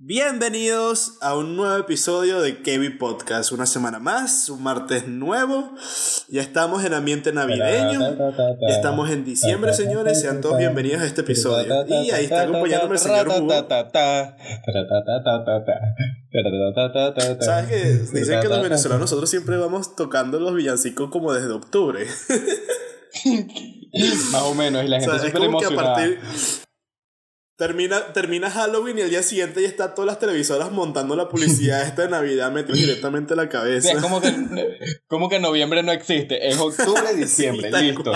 [0.00, 3.50] Bienvenidos a un nuevo episodio de Kevin Podcast.
[3.50, 5.74] Una semana más, un martes nuevo.
[6.28, 8.16] Ya estamos en ambiente navideño.
[8.60, 10.20] Ya estamos en diciembre, señores.
[10.20, 11.84] Sean todos bienvenidos a este episodio.
[11.88, 13.66] Y ahí está acompañándome el señor Hugo.
[17.40, 18.18] ¿Sabes qué?
[18.20, 22.06] Dicen que los venezolanos nosotros siempre vamos tocando los villancicos como desde octubre.
[24.30, 25.94] Más o menos, y la gente O sea, que a emocionada.
[25.94, 26.20] partir.
[27.58, 31.82] Termina, termina Halloween y el día siguiente ya está todas las televisoras montando la publicidad
[31.88, 33.90] esta de Navidad metiendo directamente en la Sí, cabeza.
[33.94, 34.32] es como que,
[35.08, 38.12] como que noviembre no existe, es octubre, diciembre, listo.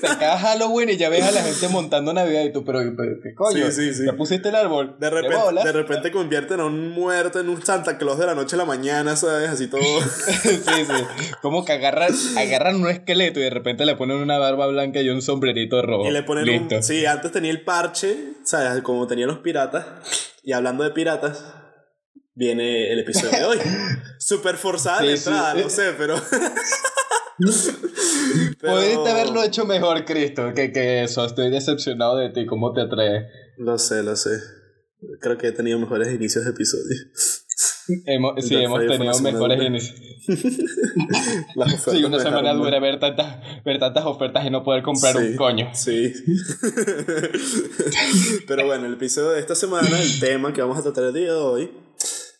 [0.00, 3.20] Se acaba Halloween y ya ves a la gente montando Navidad y tú, pero, pero
[3.22, 3.70] ¿qué coño?
[3.70, 4.06] Sí, sí, sí.
[4.06, 4.96] ¿Ya pusiste el árbol?
[4.98, 5.62] De repente, bola?
[5.62, 8.64] de repente convierten a un muerto en un Santa Claus de la noche a la
[8.64, 9.50] mañana, ¿sabes?
[9.50, 9.80] Así todo.
[10.42, 11.32] sí, sí.
[11.42, 15.10] Como que agarran, agarran un esqueleto y de repente le ponen una barba blanca y
[15.10, 16.08] un sombrerito rojo.
[16.08, 16.74] Y le ponen listo.
[16.74, 16.82] un.
[16.82, 18.16] Sí, antes tenía el parche,
[18.48, 18.82] ¿sabes?
[18.82, 19.84] Como tenían los piratas.
[20.42, 21.44] Y hablando de piratas,
[22.34, 23.58] viene el episodio de hoy.
[24.18, 25.28] Súper forzada la Sí, sí.
[25.28, 26.14] entrada, no sé, pero.
[26.18, 26.48] Pero-
[28.74, 31.24] Pudiste haberlo hecho mejor, Cristo, que, que eso.
[31.24, 32.46] Estoy decepcionado de ti.
[32.46, 33.26] ¿Cómo te atreves?
[33.58, 34.30] Lo sé, lo sé.
[35.20, 36.96] Creo que he tenido mejores inicios de episodio.
[38.06, 40.00] Hemos, sí, hemos tenido mejores inicios.
[41.90, 45.36] Sí, una semana dura ver tantas, ver tantas ofertas y no poder comprar Sí, un
[45.36, 45.70] coño.
[45.72, 46.12] Sí.
[48.46, 51.32] Pero bueno, el episodio de esta semana, el tema que vamos a tratar el día
[51.32, 51.70] de hoy,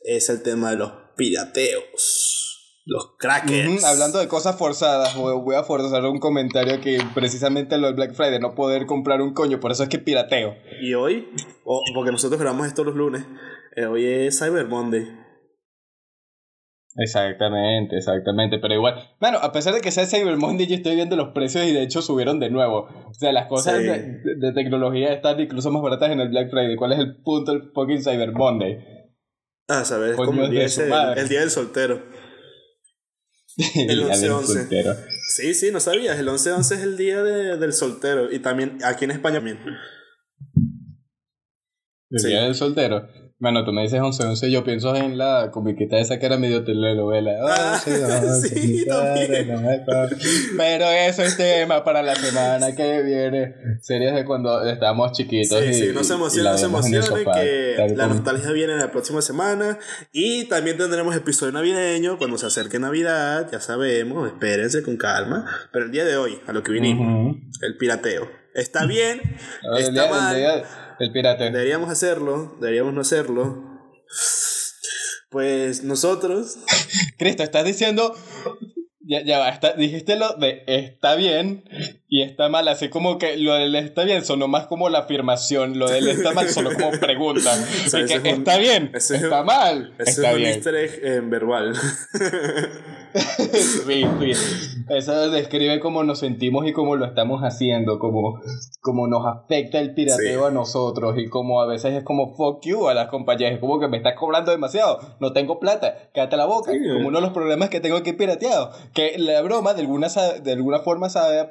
[0.02, 2.44] es el tema de los pirateos.
[2.84, 3.68] Los crackers.
[3.68, 8.14] Ujú, Hablando de cosas forzadas, voy a forzar un comentario que precisamente lo del Black
[8.14, 10.54] Friday, no poder comprar un coño, por eso es que pirateo.
[10.80, 11.28] Y hoy,
[11.64, 13.24] o- porque nosotros grabamos esto los lunes,
[13.76, 15.06] eh, hoy es Cyber Monday.
[17.00, 21.14] Exactamente, exactamente, pero igual, bueno, a pesar de que sea Cyber Monday, yo estoy viendo
[21.14, 22.88] los precios y de hecho subieron de nuevo.
[23.08, 23.84] O sea, las cosas Sí.
[23.86, 26.74] de, tecnología están incluso más baratas en el Black Friday.
[26.74, 28.78] ¿Cuál es el punto del fucking Cyber Monday?
[29.68, 32.02] Ah, sabes, es Coño como el día, ese- el del soltero.
[33.56, 33.56] El
[34.04, 34.42] día del 11-11.
[34.46, 34.94] soltero.
[35.36, 36.18] Sí, sí, no sabías.
[36.18, 38.32] El 11-11 es el día de- del soltero.
[38.32, 39.58] Y también aquí en España también.
[42.10, 42.28] El Sí.
[42.28, 43.06] día del soltero.
[43.40, 47.30] Bueno, tú me dices 11-11, yo pienso en la comiquita esa que era medio telenovela.
[47.48, 49.62] Ah, 11-11, sí, también.
[50.56, 53.54] Pero eso es tema para la semana que viene.
[53.80, 55.60] Series de cuando estábamos chiquitos.
[55.60, 58.90] Sí, y- sí, no se emocionen, no se emocionen, que tal la nostalgia viene la
[58.90, 59.78] próxima semana.
[60.10, 65.44] Y también tendremos episodio navideño cuando se acerque Navidad, ya sabemos, espérense con calma.
[65.72, 67.38] Pero el día de hoy, a lo que vinimos, Ujú.
[67.62, 68.28] el pirateo.
[68.56, 69.20] ¿Está bien?
[69.78, 70.36] ¿Está día- el mal?
[70.36, 70.64] día
[70.98, 71.44] del pirate.
[71.50, 73.64] Deberíamos hacerlo, deberíamos no hacerlo.
[75.30, 76.58] Pues nosotros,
[77.18, 78.14] Cristo, estás diciendo.
[79.10, 81.64] Ya, ya va, está- dijiste lo de está bien
[82.10, 85.78] y está mal, así como que lo del está bien sonó más como la afirmación,
[85.78, 87.50] lo del está mal sonó como pregunta.
[87.54, 90.74] Así sea, que es un- está bien, es está un- mal, está es un easter
[90.74, 91.74] egg en verbal.
[93.54, 94.77] Sí, sí.
[94.90, 98.40] Eso describe cómo nos sentimos y cómo lo estamos haciendo, cómo,
[98.80, 100.46] cómo nos afecta el pirateo Sí.
[100.46, 103.78] a nosotros y como a veces es como fuck you a las compañías, es como
[103.80, 106.78] que me estás cobrando demasiado, no tengo plata, cállate la boca, Sí.
[106.92, 110.08] como uno de los programas que tengo aquí pirateado, que la broma de alguna,
[110.42, 111.48] de alguna forma sabe, a-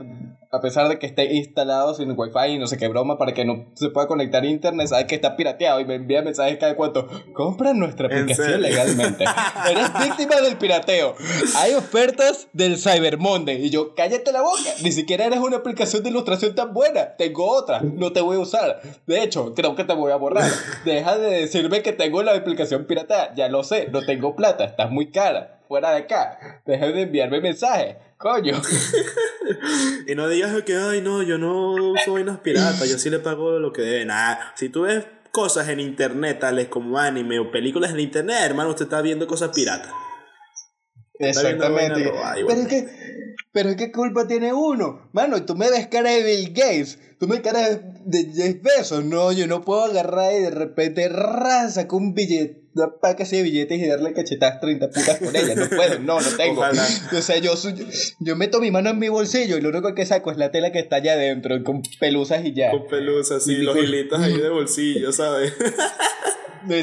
[0.61, 3.65] pesar de que esté instalado sin wifi y no sé qué broma para que no
[3.75, 7.07] se pueda conectar a internet, sabe que está pirateado y me envía mensajes cada cuanto,
[7.33, 9.23] compra nuestra ¿En aplicación legalmente.
[9.69, 11.13] Eres víctima del pirateo.
[11.57, 13.65] Hay ofertas del Cyber Monday.
[13.65, 14.69] Y yo, cállate la boca.
[14.81, 17.15] Ni siquiera eres una aplicación de ilustración tan buena.
[17.17, 17.81] Tengo otra.
[17.81, 18.81] No te voy a usar.
[19.05, 20.49] De hecho, creo que te voy a borrar.
[20.85, 23.33] Deja de decirme que tengo la aplicación pirata.
[23.35, 23.89] Ya lo sé.
[23.91, 24.63] No tengo plata.
[24.65, 25.59] Estás muy cara.
[25.67, 26.61] Fuera de acá.
[26.65, 27.97] Deja de enviarme mensajes.
[28.17, 28.59] Coño.
[30.07, 33.59] y no digas que, ay, no, yo no uso vainas piratas, yo sí le pago
[33.59, 34.05] lo que debe.
[34.05, 38.71] Nada, si tú ves cosas en internet, tales como anime o películas en internet, hermano,
[38.71, 39.91] usted está viendo cosas piratas.
[41.19, 42.11] Exactamente.
[42.35, 42.87] pero es que,
[43.51, 45.09] pero que culpa tiene uno.
[45.13, 46.99] Mano, tú me ves cara de Bill Gates.
[47.19, 47.69] Tú me cara
[48.05, 49.03] de Jeff Bezos.
[49.03, 53.37] No, yo no puedo agarrar y de repente ra, saco un billete, una paca así
[53.37, 55.55] de billetes y darle cachetadas 30 putas con ella.
[55.55, 56.59] No puedo, no, no tengo.
[56.61, 56.85] Ojalá.
[57.17, 57.87] O sea, yo, soy-
[58.19, 60.71] yo meto mi mano en mi bolsillo y lo único que saco es la tela
[60.71, 62.69] que está allá adentro con pelusas y ya.
[62.69, 65.53] Con pelusas, así, Y los con- hilitos ahí de bolsillo, ¿sabes?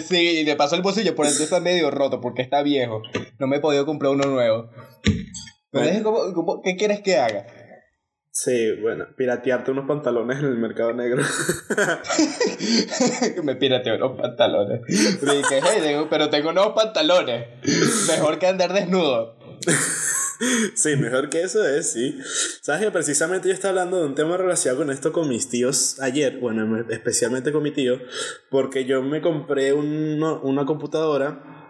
[0.08, 3.02] Sí, y de paso el bolsillo por dentro está medio roto porque está viejo.
[3.38, 4.70] No me he podido comprar uno nuevo.
[6.02, 7.46] Como- como- ¿Qué quieres que haga?
[8.36, 11.22] Sí, bueno, piratearte unos pantalones en el mercado negro.
[13.44, 14.80] me pirateo los pantalones.
[14.88, 14.94] Y
[15.36, 17.46] dije, hey, tengo- pero tengo nuevos pantalones.
[18.08, 19.36] Mejor que andar desnudo.
[20.74, 22.18] sí, mejor que eso es, sí.
[22.62, 26.00] Sabes que precisamente yo estaba hablando de un tema relacionado con esto con mis tíos
[26.00, 28.00] ayer, bueno, especialmente con mi tío,
[28.50, 31.63] porque yo me compré una computadora.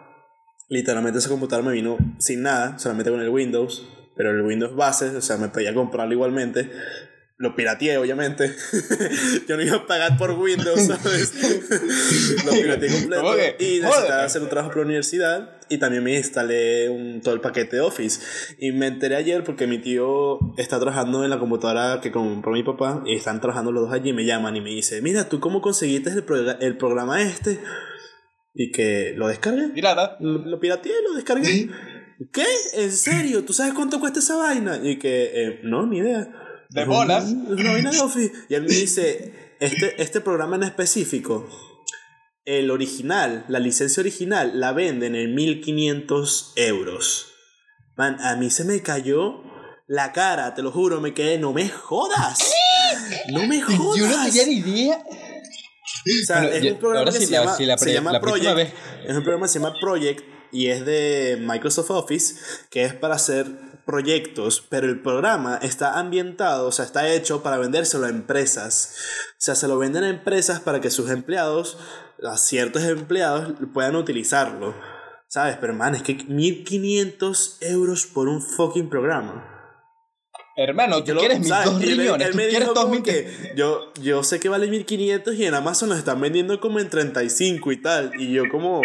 [0.69, 5.17] Literalmente esa computadora me vino sin nada, solamente con el Windows, pero el Windows base,
[5.17, 6.71] o sea, me podía comprarlo igualmente
[7.37, 8.55] lo pirateé, obviamente.
[9.49, 11.33] yo no iba a pagar por Windows, ¿sabes?
[12.45, 13.35] lo pirateé completo.
[13.59, 15.51] Y necesitaba hacer un trabajo para la universidad.
[15.69, 18.21] Y también me instalé un, todo el paquete de Office.
[18.59, 22.63] Y me enteré ayer porque mi tío está trabajando en la computadora que compró mi
[22.63, 23.03] papá.
[23.05, 24.11] Y están trabajando los dos allí.
[24.11, 27.61] Y me llaman y me dice: Mira, ¿tú cómo conseguiste el, el programa este?
[28.55, 29.69] Y que lo descargué.
[29.69, 30.17] Pirata.
[30.21, 31.69] Lo, lo pirateé, lo descargué.
[32.33, 32.47] ¿Qué?
[32.75, 33.45] ¿En serio?
[33.45, 34.81] ¿Tú sabes cuánto cuesta esa vaina?
[34.83, 36.29] Y que, eh, no, ni idea
[36.71, 37.33] de bolas.
[38.49, 41.49] Y él me dice, este, este programa en específico,
[42.45, 47.27] el original, la licencia original, la venden en 1500 euros.
[47.97, 49.43] Man, a mí se me cayó
[49.87, 52.53] la cara, te lo juro, me quedé, no me jodas.
[53.33, 53.99] No me jodas.
[53.99, 55.05] Yo no tenía ni idea.
[56.05, 58.75] O sea, es un programa que se, llama, se llama Project.
[59.07, 62.37] Es un programa que se llama Project y es de Microsoft Office,
[62.71, 63.47] que es para hacer
[63.85, 68.95] proyectos, pero el programa está ambientado, o sea, está hecho para vendérselo a empresas.
[69.33, 71.79] O sea, se lo venden a empresas para que sus empleados,
[72.23, 74.75] a ciertos empleados, puedan utilizarlo.
[75.29, 75.57] ¿Sabes?
[75.61, 79.54] Pero, man, es que 1500 euros por un fucking programa.
[80.57, 82.29] Hermano, tú quieres mis dos riñones.
[82.29, 86.21] Él, me dijo que yo, yo sé que vale 1500 y en Amazon lo están
[86.21, 88.13] vendiendo como en 35 y tal.
[88.19, 88.81] Y yo como...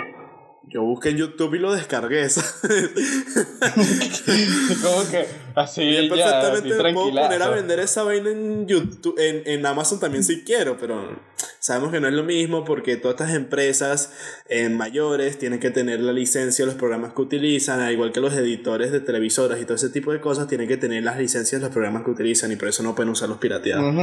[0.72, 2.54] Yo busqué en YouTube y lo descargué, ¿sabes?
[4.84, 5.26] Como que
[5.60, 10.00] así y perfectamente me puedo poner a vender esa vaina en YouTube, en, en Amazon
[10.00, 11.20] también si quiero, pero
[11.60, 14.14] sabemos que no es lo mismo porque todas estas empresas
[14.48, 18.20] eh, mayores tienen que tener la licencia de los programas que utilizan, al igual que
[18.20, 21.60] los editores de televisoras y todo ese tipo de cosas tienen que tener las licencias
[21.60, 23.94] de los programas que utilizan y por eso no pueden usar los pirateados.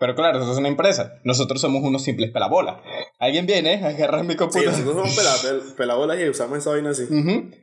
[0.00, 1.14] Pero claro, eso es una empresa.
[1.24, 2.76] Nosotros somos unos simples pelabolas.
[3.18, 4.76] Alguien viene a agarrar mi computadora.
[4.76, 7.04] Sí, nosotros somos pelabolas y usamos esa vaina así.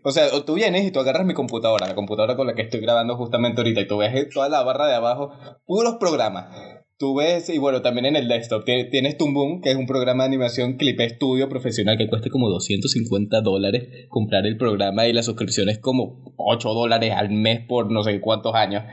[0.04, 2.80] O sea, tú vienes y tú agarras mi computadora, la computadora con la que estoy
[2.80, 5.32] grabando justamente ahorita, y tú ves toda la barra de abajo,
[5.66, 9.88] puros programas Tú ves, y bueno, también en el desktop tienes Boom, que es un
[9.88, 15.14] programa de animación clip estudio profesional que cuesta como 250 dólares comprar el programa y
[15.14, 18.84] la suscripción es como 8 dólares al mes por no sé cuántos años.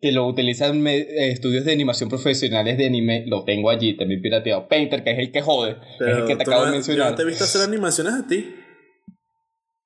[0.00, 4.66] que lo utilizan estudios de animación profesionales de anime, lo tengo allí, también pirateado.
[4.66, 7.16] Painter, que es el que jode, es el que te acabo de mencionar.
[7.16, 8.46] Te he visto hacer animaciones a ti.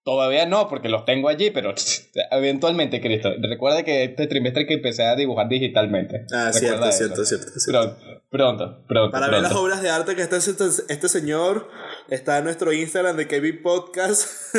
[0.05, 1.75] Todavía no, porque los tengo allí, pero
[2.31, 3.31] eventualmente, Cristo.
[3.41, 6.27] Recuerda que este trimestre que empecé a dibujar digitalmente.
[6.33, 7.97] Ah, cierto, cierto, cierto, Pronto,
[8.31, 9.11] pronto, pronto.
[9.13, 11.69] Para ver las obras de arte que está este, este señor,
[12.09, 14.29] está en nuestro Instagram de KB Podcast.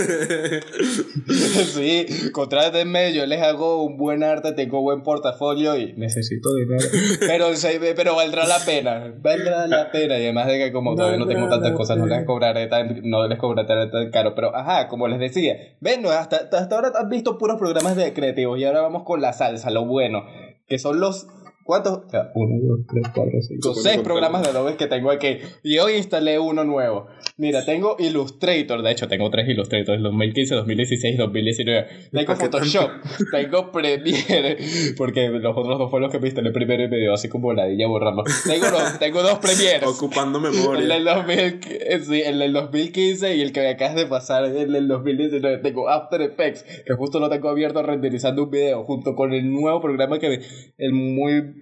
[1.74, 6.86] sí, contrátenme, yo les hago un buen arte, tengo buen portafolio y necesito dinero.
[7.20, 7.48] Pero,
[7.96, 10.18] pero valdrá la pena, valdrá la pena.
[10.18, 13.28] Y además de que como todavía no tengo tantas cosas, no les cobraré tan, no
[13.28, 14.34] les cobraré tan caro.
[14.36, 18.60] Pero, ajá, como les decía, ven, hasta, hasta ahora has visto puros programas de creativos
[18.60, 20.26] y ahora vamos con la salsa, lo bueno,
[20.68, 21.28] que son los
[21.66, 21.94] ¿Cuántos?
[21.94, 23.74] O sea, uno, dos, tres, cuatro, cinco.
[23.74, 25.40] seis programas de Adobe que tengo aquí.
[25.64, 27.08] Y hoy instalé uno nuevo.
[27.38, 28.82] Mira, tengo Illustrator.
[28.82, 31.88] De hecho, tengo tres Illustrators: 2015, 2016 y 2019.
[32.12, 32.92] Tengo Photoshop.
[33.30, 34.58] tengo Premiere.
[34.98, 37.88] Porque los otros dos fueron los que me instalé primero y me así como ladilla
[37.88, 38.24] borrarlo.
[38.46, 39.84] Tengo, dos, tengo dos Premieres.
[39.84, 40.82] Ocupando memoria.
[40.82, 41.60] El del, 2000,
[42.06, 45.58] sí, el del 2015 y el que me acabas de pasar, el del 2019.
[45.58, 49.82] Tengo After Effects, que justo lo tengo abierto renderizando un video junto con el nuevo
[49.82, 50.40] programa que
[50.78, 51.54] el muy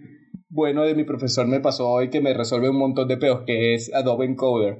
[0.49, 3.73] bueno de mi profesor me pasó hoy que me resuelve un montón de peos, que
[3.73, 4.77] es Adobe Encoder.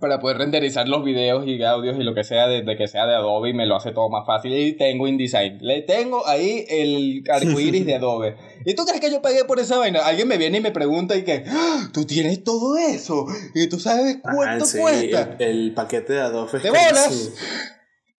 [0.00, 3.14] Para poder renderizar los videos y audios y lo que sea desde que sea de
[3.14, 4.52] Adobe y me lo hace todo más fácil.
[4.52, 5.58] Y tengo InDesign.
[5.60, 8.36] Le tengo ahí el arcoiris de Adobe.
[8.64, 10.00] ¿Y tú crees que yo pagué por esa vaina?
[10.04, 11.88] Alguien me viene y me pregunta y que, ¡Ah!
[11.92, 13.26] tú tienes todo eso.
[13.54, 15.36] Y tú sabes cuánto cuesta.
[15.38, 16.58] El, paquete de Adobe.
[16.60, 17.32] ¿Te bolas?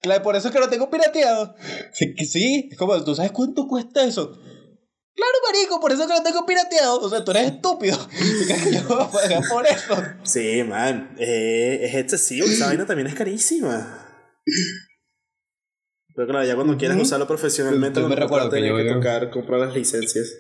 [0.02, 1.56] Claro, por eso es que lo tengo pirateado.
[1.92, 4.38] Sí, sí, como, ¿tú sabes cuánto cuesta eso?
[5.18, 7.00] Claro, marico, por eso que lo tengo pirateado.
[7.02, 7.98] O sea, tú eres estúpido.
[8.72, 9.96] yo voy a pagar por eso.
[10.22, 11.16] Sí, man.
[11.18, 12.46] Eh, es excesivo.
[12.46, 14.06] Esa vaina también es carísima.
[16.16, 20.32] Pero claro, ya cuando quieres usarlo profesionalmente, me recuerdo que, que tocar comprar las licencias.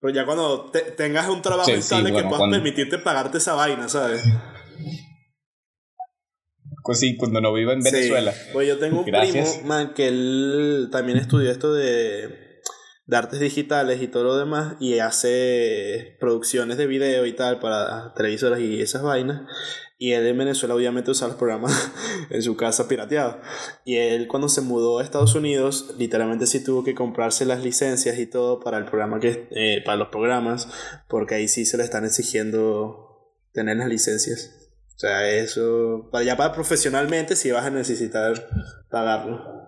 [0.00, 4.22] Pero ya cuando tengas un trabajo estable que puedas permitirte pagarte esa vaina, ¿sabes?
[6.82, 8.34] Pues sí, cuando no viva en Venezuela.
[8.52, 12.53] Pues yo tengo un primo, man, que él también estudió esto de
[13.06, 18.14] de artes digitales y todo lo demás y hace producciones de video y tal para
[18.14, 19.42] televisoras y esas vainas.
[19.96, 21.92] Y él en Venezuela obviamente usa los programas
[22.30, 23.36] en su casa pirateados.
[23.84, 28.18] Y él cuando se mudó a Estados Unidos, literalmente sí tuvo que comprarse las licencias
[28.18, 30.68] y todo para el programa que eh, para los programas,
[31.08, 34.64] porque ahí sí se le están exigiendo tener las licencias.
[34.96, 38.48] O sea, eso, para ya para profesionalmente sí vas a necesitar
[38.90, 39.63] pagarlo.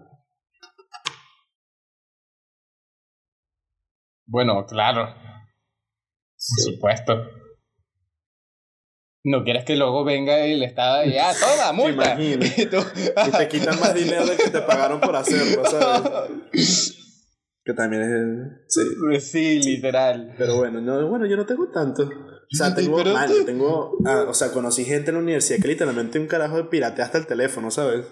[4.27, 5.07] Bueno, claro.
[5.07, 7.15] Por supuesto.
[9.29, 12.17] No quieres que luego venga y le está y ah, toma, multa.
[12.21, 16.43] y, te quitan más dinero de que te pagaron por hacerlo, ¿sabes?
[17.65, 19.21] que también es.
[19.21, 19.21] Sí.
[19.21, 20.35] sí, literal.
[20.39, 22.05] Pero bueno, no, bueno, yo no tengo tanto.
[22.05, 26.21] O sea, tengo, man, tengo, ah, o sea, conocí gente en la universidad que literalmente
[26.21, 28.07] un carajo de pirate hasta el teléfono, ¿sabes?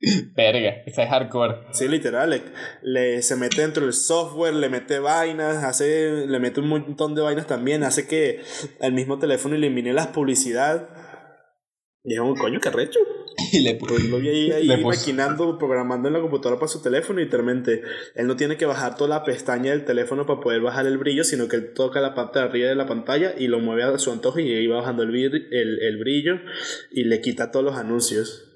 [0.36, 1.56] Verga, esa es hardcore.
[1.72, 2.42] Sí, literal.
[2.82, 7.22] Le, se mete dentro del software, le mete vainas, hace, le mete un montón de
[7.22, 8.40] vainas también, hace que
[8.80, 10.88] el mismo teléfono elimine las publicidad.
[12.04, 13.00] Y es un coño que recho.
[13.52, 17.20] Y le pues lo vi ahí, ahí maquinando, programando en la computadora para su teléfono
[17.20, 17.82] y literalmente
[18.16, 21.22] él no tiene que bajar toda la pestaña del teléfono para poder bajar el brillo,
[21.22, 23.96] sino que él toca la parte de arriba de la pantalla y lo mueve a
[23.98, 26.34] su antojo y ahí va bajando el, el, el brillo
[26.90, 28.47] y le quita todos los anuncios.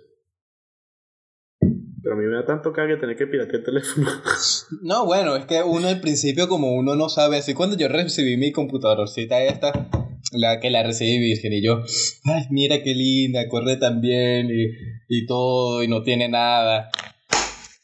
[2.12, 4.10] Pero a mí me da tanto cague tener que piratear el teléfono.
[4.82, 8.36] No, bueno, es que uno al principio como uno no sabe, así cuando yo recibí
[8.36, 9.88] mi computadorcita esta,
[10.32, 11.82] la que la recibí virgen y yo,
[12.24, 14.70] ay, mira qué linda, corre tan bien y,
[15.08, 16.90] y todo y no tiene nada.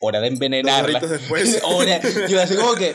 [0.01, 1.01] Hora de envenenarla.
[1.01, 1.61] después.
[1.65, 2.95] Hora, yo así como que,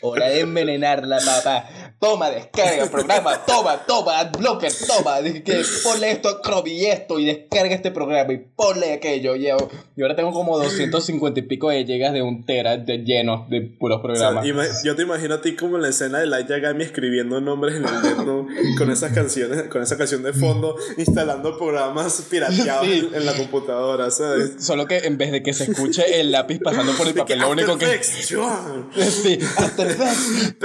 [0.00, 6.12] hora de envenenarla, papá toma, descarga el programa, toma, toma, adblocker, toma, dije que ponle
[6.12, 9.34] esto a Chrome y esto y descarga este programa y ponle aquello.
[9.34, 13.62] Y, ahora tengo como 250 y pico de llegas de un tera de lleno de
[13.62, 14.44] puros programas.
[14.84, 17.84] yo te imagino a ti como en la escena de Light Yagami escribiendo nombres en
[17.84, 23.34] el dedo con esas canciones, con esa canción de fondo, instalando programas pirateados en, la
[23.34, 24.64] computadora, ¿sabes?
[24.64, 27.50] Solo que en vez de que se escuche el lápiz pasando por el papel, lo
[27.50, 28.02] único que.
[28.02, 30.58] Sí, After Effects.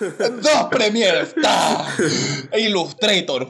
[0.42, 1.34] Dos premieres.
[2.58, 3.48] Illustrator.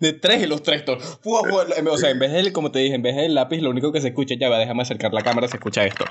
[0.00, 0.98] De tres Illustrator.
[1.24, 4.00] O sea, en vez del, como te dije, en vez del lápiz, lo único que
[4.00, 6.04] se escucha, ya va, déjame acercar la cámara, se escucha esto.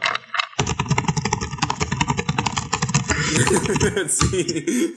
[4.07, 4.95] sí.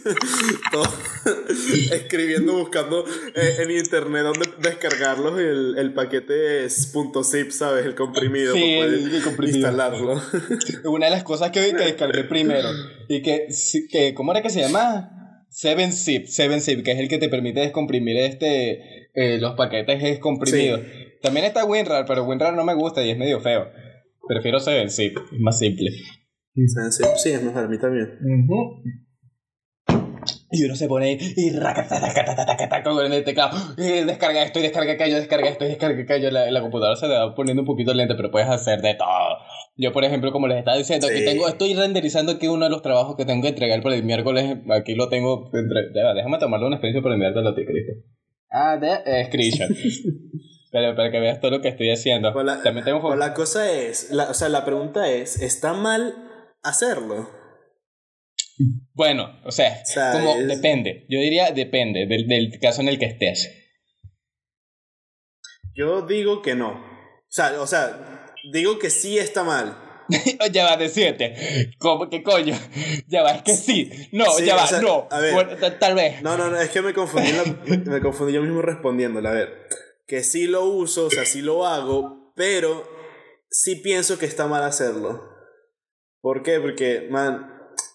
[1.92, 3.04] Escribiendo, buscando
[3.34, 6.92] eh, en internet dónde descargarlos el, el paquete es
[7.24, 7.86] .zip, ¿sabes?
[7.86, 8.54] El comprimido.
[8.54, 9.58] Sí, el, comprimido.
[9.58, 10.20] Instalarlo.
[10.84, 12.68] Una de las cosas que, que descargué primero
[13.08, 13.48] y que,
[13.90, 15.16] que, ¿cómo era que se llama?
[15.50, 20.80] 7zip, 7zip, que es el que te permite descomprimir este, eh, los paquetes es comprimido.
[21.22, 23.68] También está WinRAR, pero WinRAR no me gusta y es medio feo.
[24.28, 25.90] Prefiero 7zip, es más simple.
[26.54, 28.18] Sí, es mejor, a mí también.
[30.52, 31.52] Y uno se pone y
[32.82, 36.30] con el teclado, y descarga esto y descarga aquello, descarga esto y descarga aquello.
[36.32, 39.38] La, la computadora se le va poniendo un poquito lenta, pero puedes hacer de todo.
[39.76, 42.82] Yo, por ejemplo, como les estaba diciendo, aquí tengo, estoy renderizando aquí uno de los
[42.82, 44.58] trabajos que tengo que entregar por el miércoles.
[44.70, 45.50] Aquí lo tengo.
[45.54, 47.92] Entre, déjame tomarle una experiencia por enviarte a ti, Cristo.
[48.50, 49.68] Ah, de eh, screenshot.
[50.72, 52.32] Pero para que veas todo lo que estoy haciendo.
[52.62, 53.14] También tengo...
[53.16, 56.14] la cosa es, la, o sea, la pregunta es, ¿está mal
[56.62, 57.30] hacerlo.
[58.92, 61.06] Bueno, o sea, como depende.
[61.08, 63.50] Yo diría depende del, del, caso en el que estés.
[65.74, 66.72] Yo digo que no.
[66.72, 69.76] O sea, o sea digo que sí está mal.
[70.52, 71.72] ya va, decirte.
[71.78, 72.58] ¿Cómo que coño?
[73.06, 73.90] Ya va, es que sí.
[74.12, 75.08] No, ya va, no.
[75.10, 76.20] A ver, tal vez.
[76.22, 77.32] No, no, no, es que me confundí,
[77.86, 79.28] me confundí yo mismo respondiéndole.
[79.28, 79.68] A ver,
[80.06, 82.88] que sí lo uso, o sea, sí lo hago, pero
[83.50, 85.29] sí pienso que está mal hacerlo.
[86.20, 86.60] ¿Por qué?
[86.60, 87.52] Porque, man,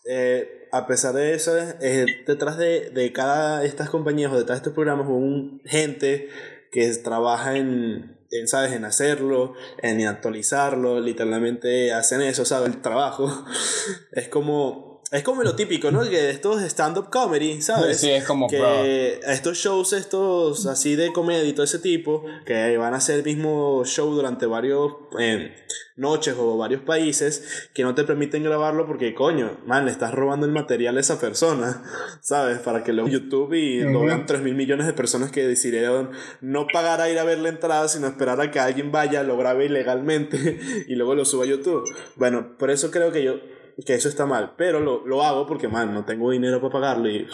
[0.08, 4.58] eh, a pesar de eso, eh, detrás de, de cada de estas compañías o detrás
[4.58, 6.30] de estos programas hubo un gente
[6.72, 8.74] que trabaja en, en, ¿sabes?
[8.74, 12.70] En hacerlo, en actualizarlo, literalmente hacen eso, ¿sabes?
[12.70, 13.30] El trabajo.
[14.12, 16.04] es como es como lo típico, ¿no?
[16.04, 18.00] Que estos stand-up comedy, ¿sabes?
[18.00, 22.76] Sí, es como que estos shows, estos así de comedia y todo ese tipo, que
[22.78, 25.56] van a hacer el mismo show durante varios eh,
[25.96, 30.48] noches o varios países, que no te permiten grabarlo porque, coño, man, le estás robando
[30.48, 31.84] el material a esa persona,
[32.22, 32.58] ¿sabes?
[32.60, 36.10] Para que lo YouTube y lo vean 3 mil millones de personas que decidieron
[36.42, 39.38] no pagar a ir a ver la entrada, sino esperar a que alguien vaya, lo
[39.38, 41.84] grabe ilegalmente y luego lo suba a YouTube.
[42.16, 43.36] Bueno, por eso creo que yo
[43.84, 47.10] que eso está mal, pero lo, lo hago porque, man, no tengo dinero para pagarlo
[47.10, 47.28] y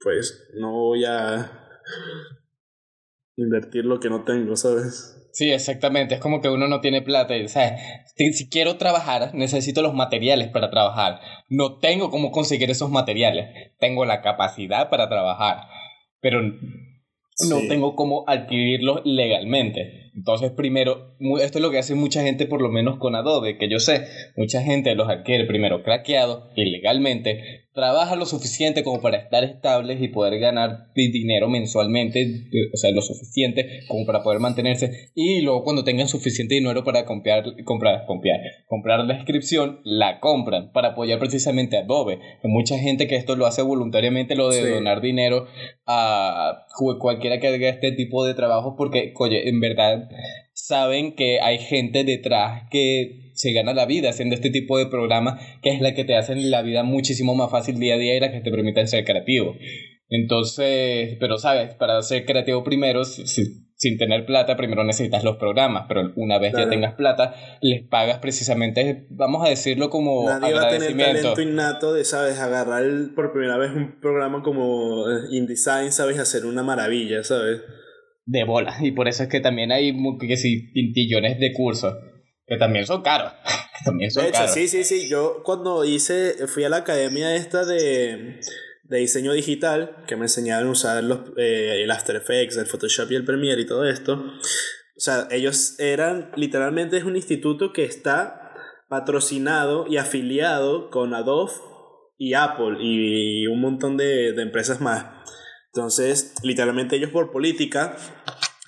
[0.00, 1.50] pues no voy a
[3.36, 5.20] invertir lo que no tengo, ¿sabes?
[5.32, 6.14] Sí, exactamente.
[6.14, 7.36] Es como que uno no tiene plata.
[7.36, 7.80] Y, ¿sabes?
[8.14, 11.20] Si quiero trabajar, necesito los materiales para trabajar.
[11.48, 13.72] No tengo cómo conseguir esos materiales.
[13.80, 15.66] Tengo la capacidad para trabajar,
[16.20, 20.03] pero no tengo cómo adquirirlos legalmente.
[20.14, 23.68] Entonces, primero, esto es lo que hace mucha gente, por lo menos con Adobe, que
[23.68, 24.06] yo sé,
[24.36, 30.06] mucha gente los adquiere primero craqueados, ilegalmente, trabaja lo suficiente como para estar estables y
[30.06, 35.82] poder ganar dinero mensualmente, o sea, lo suficiente como para poder mantenerse, y luego cuando
[35.82, 41.76] tengan suficiente dinero para comprar, comprar, comprar, comprar la inscripción, la compran para apoyar precisamente
[41.76, 42.20] a Adobe.
[42.44, 45.48] Hay mucha gente que esto lo hace voluntariamente, lo de donar dinero
[45.86, 46.66] a
[47.00, 50.03] cualquiera que haga este tipo de trabajo, porque, oye, en verdad
[50.52, 55.40] saben que hay gente detrás que se gana la vida haciendo este tipo de programas,
[55.62, 58.20] que es la que te hacen la vida muchísimo más fácil día a día y
[58.20, 59.56] la que te permiten ser creativo.
[60.08, 66.12] Entonces, pero sabes, para ser creativo primero, sin tener plata, primero necesitas los programas, pero
[66.16, 70.68] una vez ya tengas plata, les pagas precisamente, vamos a decirlo como Nadie va a
[70.68, 72.84] tener talento innato de, sabes, agarrar
[73.16, 77.60] por primera vez un programa como eh, InDesign, sabes, hacer una maravilla, ¿sabes?
[78.26, 78.76] De bola.
[78.82, 81.94] Y por eso es que también hay que sí, quintillones de cursos.
[82.46, 83.32] Que también son caros.
[83.84, 84.54] también son de hecho, caros.
[84.54, 85.08] sí, sí, sí.
[85.08, 88.40] Yo cuando hice, fui a la academia esta de,
[88.84, 93.10] de diseño digital, que me enseñaron a usar los, eh, el After Effects, el Photoshop
[93.12, 94.14] y el Premiere y todo esto.
[94.96, 98.52] O sea, ellos eran, literalmente es un instituto que está
[98.88, 101.52] patrocinado y afiliado con Adobe
[102.16, 105.06] y Apple y un montón de, de empresas más.
[105.74, 107.96] Entonces, literalmente ellos por política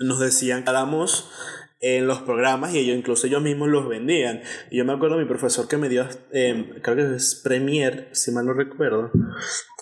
[0.00, 1.30] nos decían que hagamos
[1.80, 4.42] en los programas y ellos incluso ellos mismos los vendían.
[4.70, 8.30] Y yo me acuerdo mi profesor que me dio, eh, creo que es Premier, si
[8.30, 9.10] mal no recuerdo,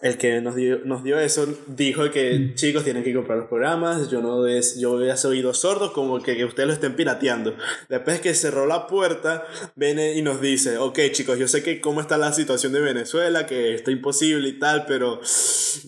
[0.03, 4.11] el que nos dio, nos dio eso, dijo que chicos tienen que comprar los programas,
[4.11, 7.57] yo no es, yo voy a sordos como que, que ustedes lo estén pirateando.
[7.89, 9.47] Después que cerró la puerta,
[9.77, 13.47] viene y nos dice, ok chicos, yo sé que cómo está la situación de Venezuela,
[13.47, 15.21] que está imposible y tal, pero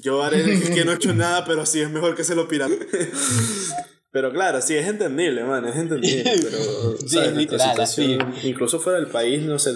[0.01, 2.87] yo haré que no he hecho nada, pero sí es mejor que se lo pirateen.
[4.17, 6.25] Pero claro, sí, es entendible, man, es entendible.
[6.43, 8.17] Pero, sí, es literal, así.
[8.45, 9.73] Incluso fuera del país, no sé,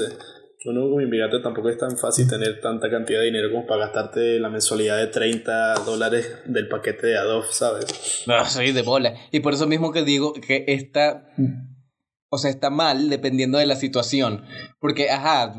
[0.65, 4.41] uno como inmigrante tampoco es tan fácil tener tanta cantidad de dinero como para gastarte
[4.41, 8.25] la mensualidad de 30 dólares del paquete de Adobe, ¿sabes?
[8.27, 9.13] No, soy de bola.
[9.31, 11.29] Y por eso mismo que digo que está,
[12.31, 14.47] o sea, está mal dependiendo de la situación.
[14.81, 15.53] Porque, ajá,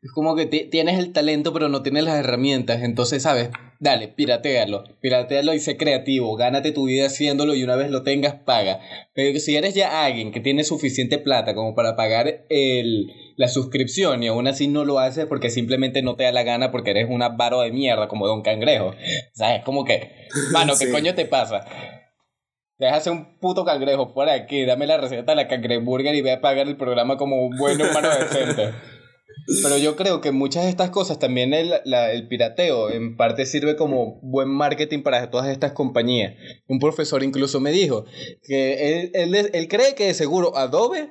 [0.00, 3.50] es como que tienes el talento pero no tienes las herramientas, entonces, ¿sabes?
[3.80, 8.34] Dale, piratealo, piratealo y sé creativo, gánate tu vida haciéndolo y una vez lo tengas,
[8.34, 8.80] paga.
[9.14, 14.22] Pero si eres ya alguien que tiene suficiente plata como para pagar el, la suscripción
[14.22, 17.08] y aún así no lo haces porque simplemente no te da la gana porque eres
[17.08, 18.94] una varo de mierda como Don Cangrejo,
[19.32, 19.64] ¿sabes?
[19.64, 21.64] Como que, mano, ¿qué coño te pasa?
[22.78, 26.40] Déjase un puto cangrejo por aquí, dame la receta de la cangreburger y ve a
[26.40, 28.72] pagar el programa como un buen humano decente.
[29.62, 33.76] Pero yo creo que muchas de estas cosas, también el, el pirateo, en parte sirve
[33.76, 36.34] como buen marketing para todas estas compañías.
[36.66, 38.04] Un profesor incluso me dijo
[38.42, 41.10] que él, él, él cree que de seguro Adobe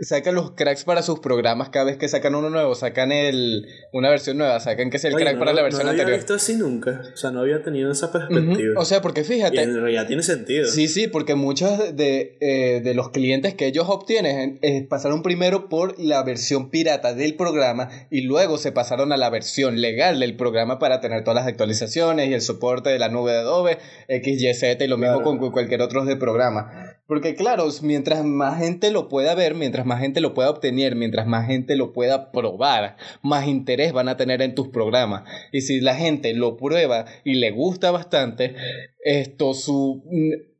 [0.00, 4.10] sacan los cracks para sus programas cada vez que sacan uno nuevo, sacan el, una
[4.10, 6.08] versión nueva, sacan que es el crack para la versión no anterior.
[6.08, 8.80] No había visto así nunca, o sea, no había tenido esa perspectiva.
[8.80, 9.56] O sea, porque fíjate.
[9.56, 10.66] Y en realidad tiene sentido.
[10.66, 15.68] Sí, sí, porque muchos de, eh, de los clientes que ellos obtienen eh, pasaron primero
[15.68, 20.36] por la versión pirata del programa y luego se pasaron a la versión legal del
[20.36, 24.80] programa para tener todas las actualizaciones y el soporte de la nube de Adobe, XYZ
[24.80, 26.87] y lo mismo con cualquier otro de programa.
[27.08, 31.26] Porque claro, mientras más gente lo pueda ver, mientras más gente lo pueda obtener, mientras
[31.26, 35.22] más gente lo pueda probar, más interés van a tener en tus programas.
[35.50, 38.56] Y si la gente lo prueba y le gusta bastante,
[39.02, 40.04] esto, su,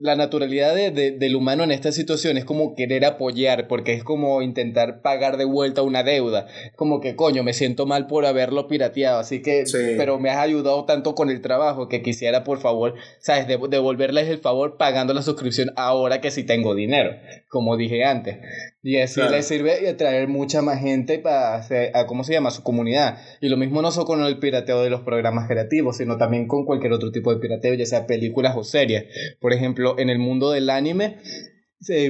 [0.01, 4.43] la naturalidad de, del humano en esta situación es como querer apoyar, porque es como
[4.43, 6.47] intentar pagar de vuelta una deuda.
[6.77, 9.65] Como que, coño, me siento mal por haberlo pirateado, así que,
[9.97, 13.49] pero me has ayudado tanto con el trabajo que quisiera, por favor, ¿sabes?
[13.49, 17.11] devolverles el favor pagando la suscripción ahora que sí tengo dinero,
[17.49, 18.39] como dije antes.
[18.83, 22.51] Y así le sirve atraer mucha más gente para hacer, a, ¿cómo se llama?
[22.51, 23.19] Su comunidad.
[23.41, 26.65] Y lo mismo no solo con el pirateo de los programas creativos, sino también con
[26.65, 29.05] cualquier otro tipo de pirateo, ya sea películas o series.
[29.41, 31.19] Por ejemplo, en el mundo del anime,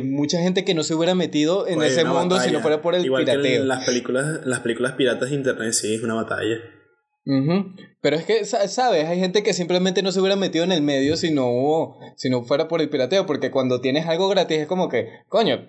[0.04, 3.02] mucha gente que no se hubiera metido en ese mundo si no fuera por el
[3.02, 3.64] pirateo.
[3.64, 6.56] las películas, las películas piratas de internet sí es una batalla.
[8.00, 9.04] Pero es que, ¿sabes?
[9.04, 12.42] Hay gente que simplemente no se hubiera metido en el medio si no, si no
[12.42, 15.66] fuera por el pirateo, porque cuando tienes algo gratis es como que, coño,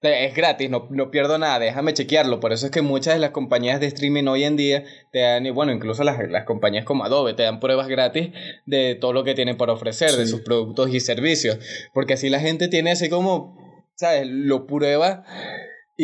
[0.00, 2.40] es gratis, no, no pierdo nada, déjame chequearlo.
[2.40, 5.44] Por eso es que muchas de las compañías de streaming hoy en día te dan,
[5.44, 8.30] y bueno, incluso las, las compañías como Adobe te dan pruebas gratis
[8.64, 11.58] de todo lo que tienen para ofrecer, de sus productos y servicios,
[11.92, 13.60] porque así la gente tiene así como
[13.94, 14.26] ¿sabes?
[14.26, 15.24] Lo prueba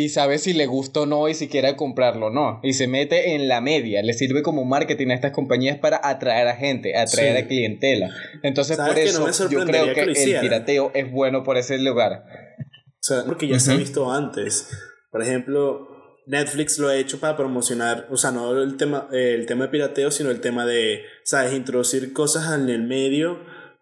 [0.05, 2.61] y sabe si le gusta o no y si quiere comprarlo o no.
[2.63, 6.47] Y se mete en la media, le sirve como marketing a estas compañías para atraer
[6.47, 8.09] a gente, atraer a clientela.
[8.43, 12.25] Entonces por eso yo creo que, el pirateo es bueno por ese lugar.
[12.25, 14.69] O sea, porque ya se ha visto antes.
[15.11, 15.89] Por ejemplo,
[16.27, 20.11] Netflix lo ha hecho para promocionar, o sea, no el tema, el tema de pirateo,
[20.11, 21.55] sino el tema de, ¿sabes?
[21.55, 23.39] Introducir cosas en el medio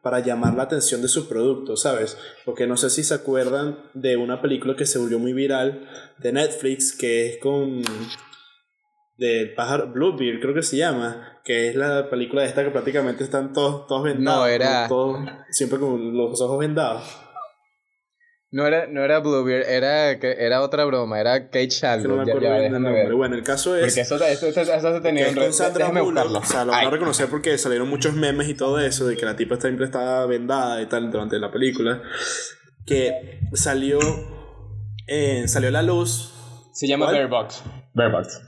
[0.06, 2.16] para llamar la atención de sus productos, ¿sabes?
[2.44, 5.88] Porque no sé si se acuerdan de una película que se volvió muy viral
[6.18, 7.82] de Netflix, que es con...
[9.18, 13.24] del pájaro Bluebeard, creo que se llama, que es la película de esta que prácticamente
[13.24, 14.42] están todos, todos vendados.
[14.42, 14.88] No, era...
[15.50, 17.02] siempre con los ojos vendados.
[18.56, 22.08] No era, no era Bluebeard, era, era otra broma, era Kate Chandler.
[22.08, 23.12] no me acuerdo bien del nombre.
[23.12, 23.84] Bueno, el caso es.
[23.84, 26.90] Porque eso, eso, eso, eso se tenía con Sandra Bullock, O sea, lo van a
[26.90, 30.80] reconocer porque salieron muchos memes y todo eso, de que la tipa siempre estaba vendada
[30.80, 32.00] y tal durante la película.
[32.86, 33.98] Que salió.
[35.06, 36.32] Eh, salió a la luz.
[36.72, 37.62] Se llama Bear Box.
[37.92, 38.40] Bear Box.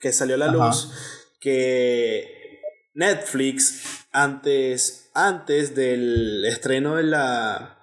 [0.00, 0.90] Que salió a la luz
[1.38, 2.58] que
[2.94, 7.75] Netflix antes antes del estreno de la,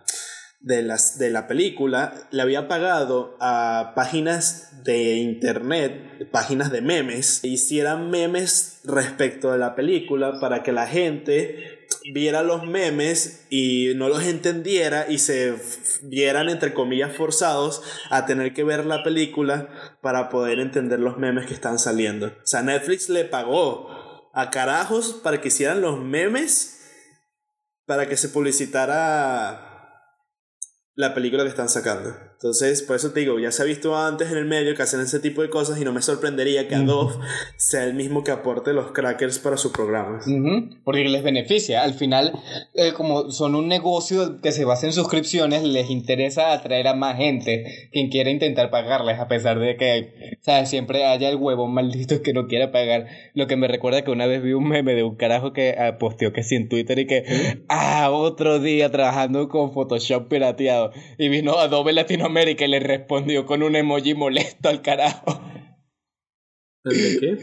[0.63, 7.43] de, las, de la película, le había pagado a páginas de internet, páginas de memes,
[7.43, 14.09] hicieran memes respecto de la película para que la gente viera los memes y no
[14.09, 15.55] los entendiera y se
[16.01, 19.69] vieran entre comillas forzados a tener que ver la película
[20.01, 22.27] para poder entender los memes que están saliendo.
[22.27, 26.79] O sea, Netflix le pagó a carajos para que hicieran los memes
[27.85, 29.72] para que se publicitara
[30.95, 32.15] la película que están sacando.
[32.43, 34.99] Entonces, por eso te digo, ya se ha visto antes en el medio que hacen
[34.99, 37.13] ese tipo de cosas y no me sorprendería que Adobe
[37.55, 40.25] sea el mismo que aporte los crackers para sus programas.
[40.83, 41.83] Porque les beneficia.
[41.83, 42.33] Al final,
[42.73, 47.15] eh, como son un negocio que se basa en suscripciones, les interesa atraer a más
[47.15, 50.69] gente quien quiera intentar pagarles, a pesar de que ¿sabes?
[50.69, 53.07] siempre haya el huevo maldito que no quiera pagar.
[53.35, 55.97] Lo que me recuerda que una vez vi un meme de un carajo que ah,
[55.97, 57.23] posteó que sí en Twitter y que,
[57.69, 63.63] ah, otro día trabajando con Photoshop pirateado y vino Adobe Latinoamérica y le respondió con
[63.63, 65.41] un emoji molesto al carajo.
[66.83, 67.37] ¿El de qué?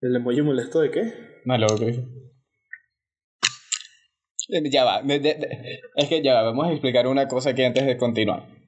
[0.00, 1.12] ¿El emoji molesto de qué?
[1.44, 1.66] No, lo
[4.70, 5.02] Ya va,
[5.96, 8.61] es que ya va, vamos a explicar una cosa aquí antes de continuar.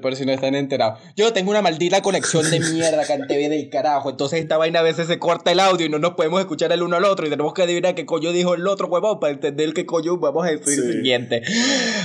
[0.00, 1.00] Por, si no están enterados.
[1.16, 4.10] Yo tengo una maldita conexión de mierda que TV del carajo.
[4.10, 6.80] Entonces esta vaina a veces se corta el audio y no nos podemos escuchar el
[6.80, 7.26] uno al otro.
[7.26, 10.46] Y tenemos que adivinar qué coño dijo el otro huevón para entender qué coño vamos
[10.46, 10.92] a decir sí.
[10.92, 11.42] siguiente.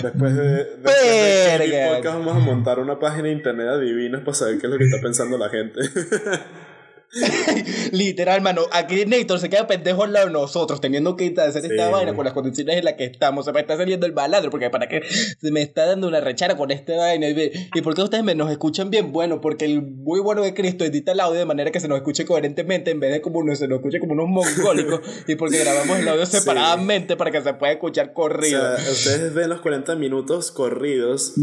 [0.02, 4.58] Después de, después de podcast vamos a montar una página de internet adivina para saber
[4.58, 5.80] qué es lo que está pensando la gente.
[7.92, 8.64] Literal, mano.
[8.72, 12.26] Aquí Nator se queda pendejo al lado de nosotros, teniendo que hacer esta vaina con
[12.26, 13.46] las condiciones en las que estamos.
[13.46, 16.58] Se me está saliendo el baladro, porque para qué se me está dando una rechara
[16.58, 17.28] con esta vaina.
[17.30, 19.12] ¿Y por qué ustedes me nos escuchan bien?
[19.12, 21.98] Bueno, porque el muy bueno de Cristo edita el audio de manera que se nos
[21.98, 25.02] escuche coherentemente en vez de como se nos escuche como unos mongólicos.
[25.28, 28.62] y porque grabamos el audio separadamente para que se pueda escuchar corrido.
[28.62, 31.34] O sea, ustedes ven los 40 minutos corridos.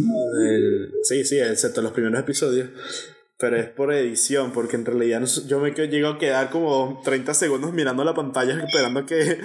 [1.03, 2.69] sí, sí, excepto los primeros episodios
[3.39, 7.73] pero es por edición, porque en realidad yo me llego a quedar como 30 segundos
[7.73, 9.41] mirando la pantalla esperando que,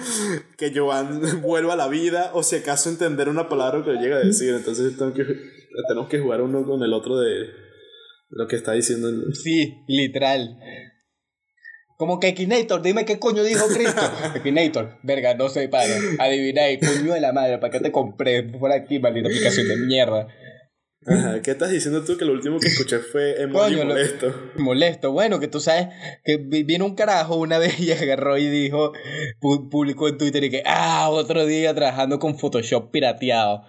[0.57, 4.23] que Joan vuelva a la vida o si acaso entender una palabra que llega a
[4.23, 4.53] decir.
[4.53, 5.25] Entonces tengo que,
[5.87, 7.47] tenemos que jugar uno con el otro de
[8.29, 9.09] lo que está diciendo.
[9.33, 10.57] Sí, literal.
[11.97, 14.01] Como que Ekinator, dime qué coño dijo Cristo.
[14.35, 15.95] Ekinator, verga, no sé, padre.
[16.19, 20.27] Adivináis, coño de la madre, ¿para qué te compré por aquí, maldita aplicación de mierda?
[21.43, 24.33] ¿Qué estás diciendo tú que lo último que escuché fue emoji molesto?
[24.57, 25.87] molesto, bueno, que tú sabes
[26.23, 28.93] que vino un carajo una vez y agarró y dijo,
[29.39, 33.63] publicó en Twitter y que, ah, otro día trabajando con Photoshop pirateado.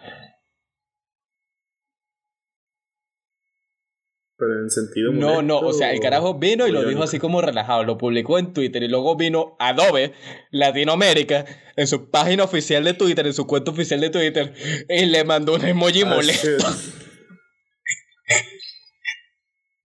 [4.37, 7.43] Pero en sentido No, no, o sea, el carajo vino y lo dijo así como
[7.43, 10.15] relajado, lo publicó en Twitter y luego vino Adobe
[10.51, 11.45] Latinoamérica
[11.77, 14.55] en su página oficial de Twitter, en su cuenta oficial de Twitter
[14.89, 16.67] y le mandó un emoji ah, molesto.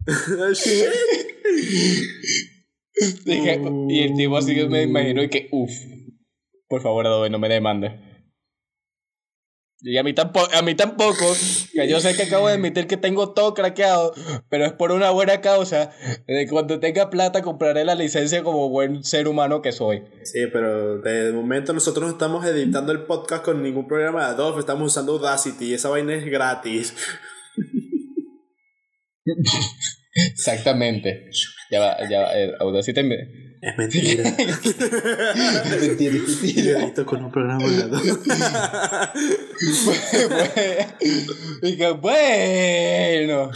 [3.88, 5.72] y el tipo así me imagino que, uff,
[6.68, 8.06] por favor Adobe, no me demande.
[9.88, 11.26] Y a mí tampoco, a mí tampoco,
[11.74, 14.14] que yo sé que acabo de admitir que tengo todo craqueado,
[14.50, 15.92] pero es por una buena causa.
[16.50, 20.02] Cuando tenga plata compraré la licencia como buen ser humano que soy.
[20.24, 24.60] Sí, pero de momento nosotros no estamos editando el podcast con ningún programa de Adobe,
[24.60, 26.96] estamos usando Audacity y esa vaina es gratis.
[30.14, 31.30] Exactamente.
[31.72, 32.38] Ya va, ya va.
[32.40, 33.46] Eh, Audacity me...
[33.62, 34.24] Es mentira.
[34.38, 34.48] Es
[35.82, 36.80] mentira, es mentira.
[36.80, 38.02] Listo con un programa de dos.
[41.64, 43.50] Y que, bueno,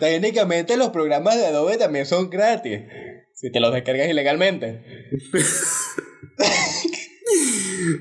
[0.00, 2.80] técnicamente los programas de Adobe también son gratis.
[3.34, 4.82] Si te los descargas ilegalmente.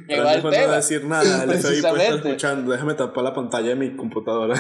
[0.08, 0.76] ¿Qué va el no tema?
[0.76, 2.16] decir nada, estar Precisamente.
[2.30, 2.72] escuchando.
[2.72, 4.56] Déjame tapar la pantalla de mi computadora.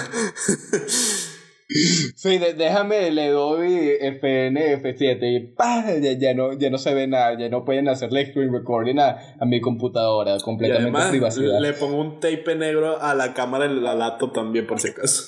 [2.15, 5.83] Sí, de- déjame, le doy FN, F7 y ¡pah!
[6.01, 9.35] Ya, ya no, ya no se ve nada, ya no pueden hacerle screen recording a,
[9.39, 11.59] a mi computadora, Y completamente además privacidad.
[11.61, 15.23] le pongo un tape negro a la cámara de la laptop también, por si acaso.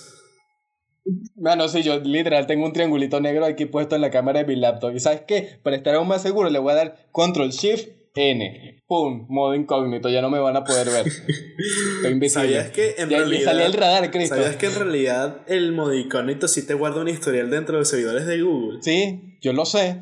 [1.35, 4.55] Bueno, sí, yo literal tengo un triangulito negro aquí puesto en la cámara de mi
[4.55, 4.93] laptop.
[4.95, 5.59] ¿Y sabes qué?
[5.61, 8.83] Para estar aún más seguro le voy a dar Control Shift N.
[8.87, 9.25] ¡Pum!
[9.29, 11.07] Modo incógnito, ya no me van a poder ver.
[11.07, 12.47] Estoy invisible.
[12.47, 13.39] ¿Sabías que en ya, realidad.
[13.39, 14.35] Me salía el radar, Cristo.
[14.35, 17.89] ¿Sabías que en realidad el modo incógnito sí te guarda un historial dentro de los
[17.89, 18.79] servidores de Google?
[18.81, 20.01] Sí, yo lo sé.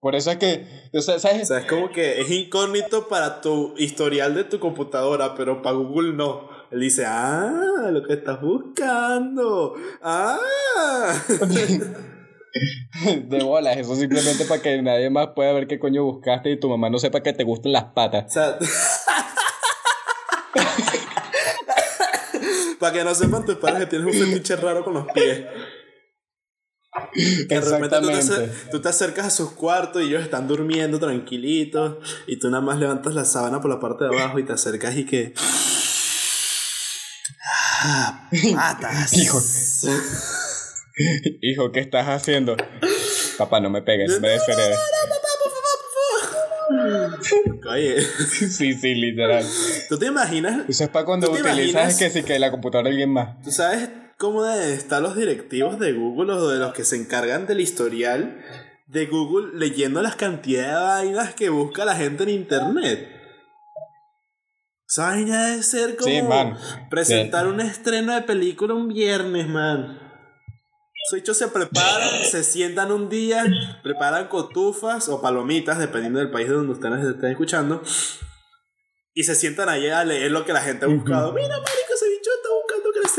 [0.00, 1.42] Por eso es que, o sea, ¿sabes?
[1.42, 5.76] O sea, es como que es incógnito para tu historial de tu computadora, pero para
[5.76, 6.48] Google no.
[6.70, 9.74] Él dice, ah, lo que estás buscando.
[10.02, 10.38] Ah.
[13.28, 16.68] De bolas, eso simplemente para que nadie más pueda ver qué coño buscaste y tu
[16.68, 18.32] mamá no sepa que te gustan las O patas.
[18.32, 18.58] sea,
[22.78, 25.44] para que no sepan tus padres que tienes un fetiche raro con los pies.
[27.48, 28.70] Que de repente tú te, acer- Exactamente.
[28.70, 32.78] tú te acercas a sus cuartos y ellos están durmiendo tranquilitos y tú nada más
[32.78, 35.34] levantas la sábana por la parte de abajo y te acercas y que...
[37.82, 39.12] Ah, patas.
[39.14, 39.38] Hijo.
[41.42, 42.56] Hijo, ¿qué estás haciendo?
[43.36, 44.74] Papá, no me pegues, me desheredé.
[47.70, 49.44] Oye, Sí, sí, literal.
[49.88, 50.68] ¿tú te imaginas?
[50.68, 51.98] Eso es para cuando ¿Tú te utilizas imaginas?
[51.98, 53.40] que sí que la computadora de alguien más.
[53.42, 57.46] ¿Tú sabes cómo deben estar los directivos de Google o de los que se encargan
[57.46, 58.40] del historial
[58.86, 60.82] de Google leyendo las cantidades de
[61.14, 63.08] vainas que busca la gente en internet?
[64.88, 66.56] Esa vaina debe ser como Sí, man.
[66.88, 70.00] presentar un estreno de película un viernes, man.
[71.08, 73.44] Se preparan, se sientan un día,
[73.82, 77.80] preparan cotufas o palomitas, dependiendo del país de donde ustedes estén escuchando,
[79.14, 81.32] y se sientan ahí a leer lo que la gente ha buscado.
[81.32, 81.95] Mira, marico,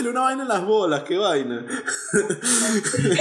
[0.05, 1.65] una vaina en las bolas, qué vaina.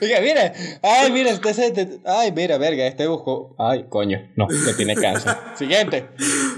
[0.00, 4.46] Diga, mira, ay, mira, este se- te- ay, mira, verga, este buscó, ay, coño, no,
[4.48, 5.34] que tiene cáncer.
[5.56, 6.10] Siguiente.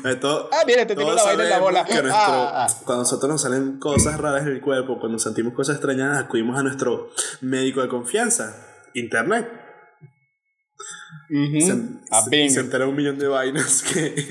[0.04, 1.82] Esto- Ah, mira, te tiene todos una vaina en la bola.
[1.82, 2.68] nuestro- Ah, ah.
[2.84, 6.58] Cuando a nosotros nos salen cosas raras en el cuerpo, cuando sentimos cosas extrañas, acudimos
[6.58, 9.48] a nuestro médico de confianza, internet.
[11.28, 11.72] Se,
[12.10, 12.46] a se- Bing.
[12.46, 14.26] y se entera un millón de vainas que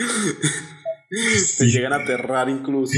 [1.57, 2.93] te llegan a aterrar incluso.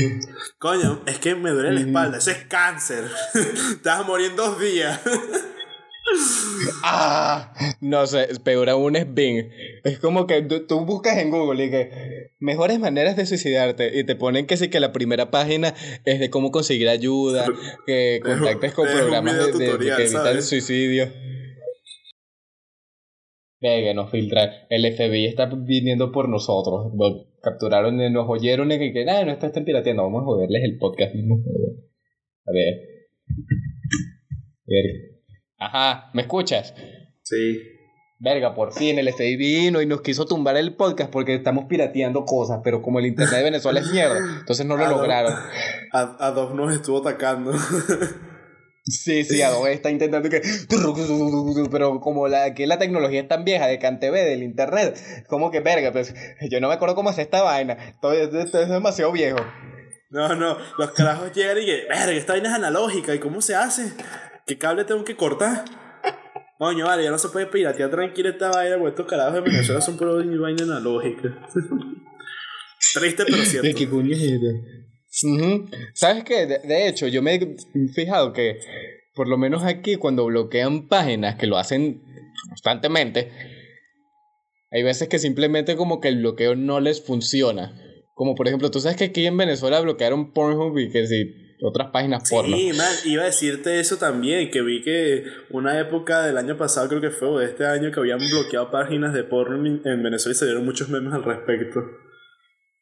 [0.59, 3.05] Coño, es que me duele la espalda, eso es cáncer.
[3.83, 4.99] te vas a morir en dos días.
[6.83, 9.49] Ah, no sé, peor aún es Bing.
[9.83, 14.03] Es como que tú, tú buscas en Google y que mejores maneras de suicidarte y
[14.03, 17.45] te ponen que sí que la primera página es de cómo conseguir ayuda,
[17.85, 21.11] que contactes con es programas de, de- que evitan el suicidio.
[23.61, 24.49] Venga, nos filtrar.
[24.69, 26.93] El FBI está viniendo por nosotros.
[26.95, 30.01] Nos capturaron, nos oyeron y que, nada, no están pirateando.
[30.03, 31.35] Vamos a joderles el podcast mismo.
[32.47, 32.73] A ver.
[33.27, 34.85] A ver.
[35.59, 36.73] Ajá, ¿me escuchas?
[37.21, 37.59] Sí.
[38.17, 42.23] Verga, por fin el FBI vino y nos quiso tumbar el podcast porque estamos pirateando
[42.25, 44.97] cosas, pero como el internet de Venezuela es mierda, entonces no lo Ah, no.
[44.97, 45.33] lograron.
[45.91, 47.51] A, a dos nos estuvo atacando.
[48.83, 50.41] Sí, sí, Adobe está intentando que...
[51.71, 55.59] Pero como la, que la tecnología es tan vieja de CanTV, del internet, como que
[55.59, 56.13] verga, pues
[56.49, 59.39] yo no me acuerdo cómo hace esta vaina, todo esto es demasiado viejo.
[60.09, 63.55] No, no, los carajos llegan y que, verga, esta vaina es analógica, ¿y cómo se
[63.55, 63.93] hace?
[64.45, 65.63] ¿Qué cable tengo que cortar?
[66.57, 69.81] Coño, vale, ya no se puede piratear tranquilo esta vaina, porque estos carajos de Venezuela
[69.81, 71.47] son puro vaina analógica.
[72.93, 73.69] Triste, pero cierto.
[73.77, 74.41] ¿Qué coño es
[75.11, 75.27] esto?
[75.27, 75.69] Ujú.
[75.93, 76.45] ¿Sabes qué?
[76.45, 77.57] De, de hecho, yo me he
[77.93, 78.59] fijado que,
[79.13, 82.01] por lo menos aquí, cuando bloquean páginas que lo hacen
[82.47, 83.31] constantemente,
[84.71, 87.77] hay veces que simplemente como que el bloqueo no les funciona.
[88.13, 91.89] Como por ejemplo, tú sabes que aquí en Venezuela bloquearon Pornhub y que sí, otras
[91.91, 92.55] páginas porno.
[92.55, 96.87] Sí, man, iba a decirte eso también, que vi que una época del año pasado,
[96.89, 100.03] creo que fue, o de este año, que habían bloqueado páginas de porno en, en
[100.03, 101.83] Venezuela y se dieron muchos memes al respecto.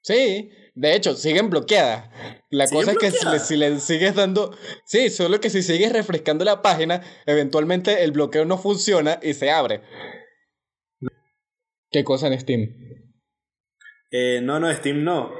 [0.02, 2.10] Sí, de hecho, siguen bloqueadas.
[2.50, 4.56] La ¿Siguen cosa es que si le, si le sigues dando...
[4.86, 9.52] Sí, solo que si sigues refrescando la página, eventualmente el bloqueo no funciona y se
[9.52, 9.82] abre.
[11.92, 12.99] ¿Qué cosa en Steam?
[14.12, 15.32] Eh, no, no, Steam no.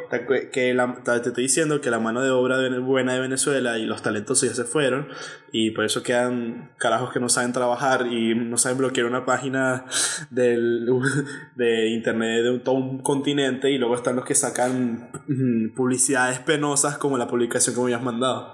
[0.52, 4.42] Que te estoy diciendo que la mano de obra buena de Venezuela y los talentos
[4.42, 5.08] ya se fueron.
[5.52, 9.86] Y por eso quedan carajos que no saben trabajar y no saben bloquear una página
[10.30, 10.88] del,
[11.56, 13.72] de internet de todo un continente.
[13.72, 18.04] Y luego están los que sacan mm, publicidades penosas como la publicación que me habías
[18.04, 18.54] mandado.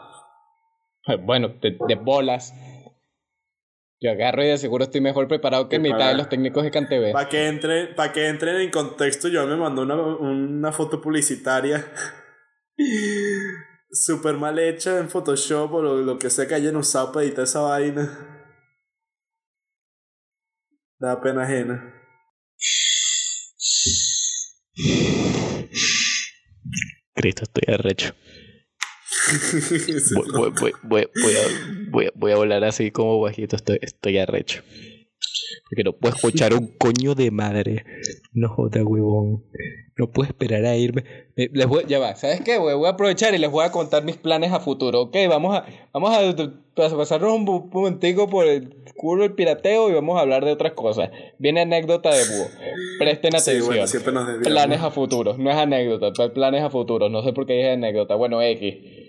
[1.25, 2.54] Bueno, de bolas.
[4.06, 7.12] Yo agarro y de seguro estoy mejor preparado que mitad de los técnicos de Cantv.
[7.12, 11.84] Para que entre, para que entren en contexto, yo me mandó una, una foto publicitaria
[13.89, 17.62] super mal hecha en Photoshop o lo, que sea que hayan usado para editar esa
[17.62, 18.54] vaina.
[21.00, 21.91] Da pena ajena.
[27.15, 28.13] Cristo, estoy arrecho
[30.34, 31.08] voy, voy, voy,
[31.91, 34.62] voy, a, voy, a volar así como bajito, estoy, estoy arrecho.
[35.69, 37.86] Porque no puedo escuchar un coño de madre.
[38.34, 39.43] No joda, huevón.
[39.97, 41.04] No puedo esperar a irme.
[41.36, 42.58] Les voy, ya va, ¿sabes qué?
[42.58, 45.01] Voy, a aprovechar y les voy a contar mis planes a futuro.
[45.04, 46.36] Ok, vamos a, vamos a
[46.75, 51.10] pasarnos un momentico por el culo del pirateo y vamos a hablar de otras cosas.
[51.39, 52.47] Viene anécdota de búho.
[52.99, 54.41] Presten atención.
[54.43, 55.38] planes a futuro.
[55.38, 57.10] No es anécdota, planes a futuro.
[57.10, 58.15] No sé por qué dije anécdota.
[58.15, 59.05] Bueno, X.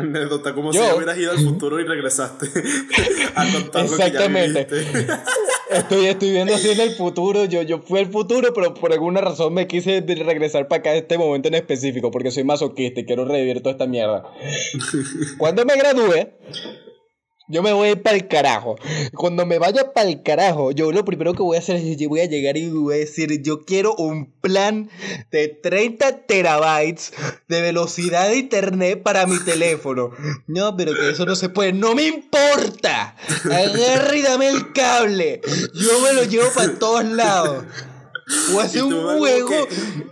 [0.00, 2.46] Anécdota, como si hubieras ido al futuro y regresaste
[3.34, 4.66] a contar Exactamente.
[4.70, 5.24] Lo que ya
[5.78, 7.44] estoy, estoy viendo así en el futuro.
[7.44, 10.94] Yo, yo fui al futuro, pero por alguna razón me quise regresar para acá a
[10.94, 14.24] este momento en específico, porque soy masoquista y quiero revivir toda esta mierda.
[15.38, 16.32] Cuando me gradué,
[17.52, 18.76] yo me voy para el carajo.
[19.14, 22.08] Cuando me vaya para el carajo, yo lo primero que voy a hacer es yo
[22.08, 24.88] voy a llegar y voy a decir, yo quiero un plan
[25.30, 27.12] de 30 terabytes
[27.48, 30.12] de velocidad de internet para mi teléfono.
[30.46, 31.74] No, pero que eso no se puede.
[31.74, 33.16] No me importa.
[33.44, 35.42] Agarra y dame el cable.
[35.74, 37.64] Yo me lo llevo para todos lados.
[38.54, 39.68] O hacer un juego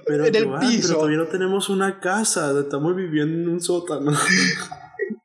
[0.08, 0.88] en el piso.
[0.88, 4.12] Pero todavía no tenemos una casa, estamos viviendo en un sótano.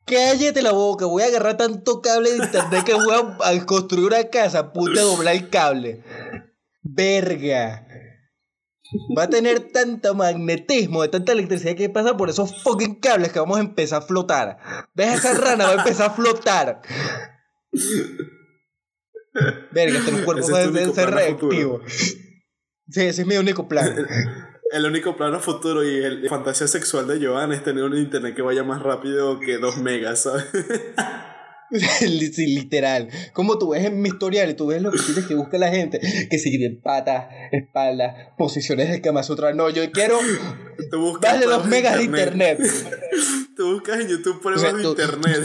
[0.06, 4.24] Cállate la boca, voy a agarrar tanto cable de internet que voy a, construir una
[4.26, 6.04] casa, puta, doblar el cable.
[6.84, 7.88] Verga.
[9.18, 13.39] Va a tener tanto magnetismo, de tanta electricidad que pasa por esos fucking cables que
[13.39, 14.58] vamos a empezar a flotar.
[14.94, 15.65] ¿Ves esa rana?
[15.65, 16.82] Va a empezar a flotar.
[19.72, 21.82] Verga, este cuerpo va a ser reactivo.
[21.88, 23.96] Sí, ese es mi único plan.
[24.76, 28.42] el único plano futuro y el fantasía sexual de Joan es tener un internet que
[28.42, 30.46] vaya más rápido que 2 megas, ¿sabes?
[31.72, 33.08] sí, literal.
[33.32, 35.70] Como tú ves en mi historial y tú ves lo que tienes que busca la
[35.70, 39.54] gente, que si patas, espaldas, posiciones de Kama Sutra.
[39.54, 40.20] No, yo quiero
[41.22, 42.60] más de 2 megas de internet.
[43.56, 45.44] tú buscas en YouTube pruebas de internet.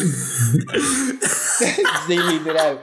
[2.09, 2.81] sí, literal.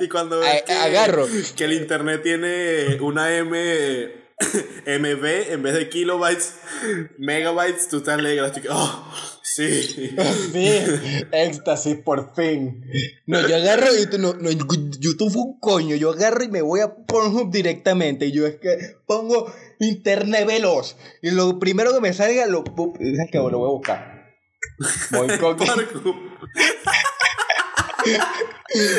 [0.00, 4.21] Y cuando ves que, agarro que el internet tiene una M
[4.86, 6.54] MB en vez de kilobytes,
[7.18, 8.52] megabytes, tú te alegras.
[8.70, 10.16] oh, sí.
[10.52, 10.68] Sí,
[11.32, 12.84] éxtasis, por fin.
[13.26, 15.96] No, yo agarro y no, no, YouTube fue un coño.
[15.96, 18.26] Yo agarro y me voy a Pornhub directamente.
[18.26, 20.96] Y yo es que pongo internet veloz.
[21.22, 22.64] Y lo primero que me salga, lo,
[22.98, 24.22] es que lo voy a buscar.
[25.10, 25.56] Voy con.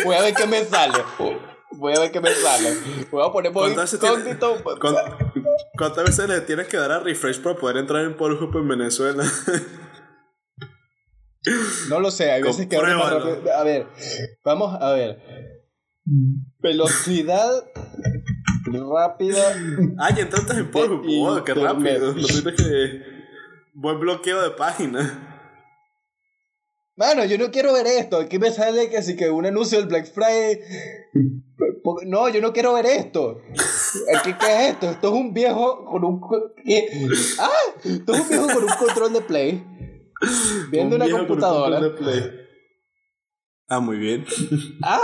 [0.06, 1.00] voy a ver qué me sale.
[1.72, 2.74] Voy a ver qué me sale.
[3.12, 3.98] Voy a poner ¿Cuántas,
[5.78, 9.24] ¿Cuántas veces le tienes que dar a refresh para poder entrar en Pornhub en Venezuela?
[11.90, 13.88] No lo sé, hay veces que A ver,
[14.46, 15.20] vamos a ver.
[16.60, 17.66] Velocidad
[18.72, 19.54] rápida.
[20.16, 21.06] Ya entraste en Pornhub.
[21.06, 22.14] Wow, qué rápido.
[22.14, 23.02] Lo tienes que.
[23.74, 25.30] Buen bloqueo de página.
[26.96, 28.20] Mano, yo no quiero ver esto.
[28.20, 30.62] Aquí me sale que si que un anuncio del Black Friday.
[32.06, 33.42] No, yo no quiero ver esto.
[34.24, 34.90] ¿Qué, qué es esto?
[34.90, 36.22] Esto es un viejo con un.
[37.40, 37.50] ¡Ah!
[37.84, 39.64] Esto es un viejo con un control de play.
[40.72, 41.80] Viendo una computadora.
[41.82, 42.24] de play.
[43.68, 44.26] Ah, muy bien.
[44.84, 45.00] ¡Ah!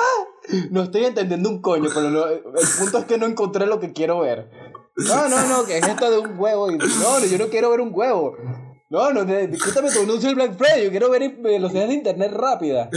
[0.71, 2.41] No estoy entendiendo un coño, pero no, el
[2.79, 4.49] punto es que no encontré lo que quiero ver.
[4.95, 6.71] No, no, no, que es esto de un huevo.
[6.71, 8.35] No, yo no quiero ver un huevo.
[8.89, 10.85] No, no, discúlpame tu anuncio del Black Friday.
[10.85, 12.89] Yo quiero ver velocidad de internet rápida.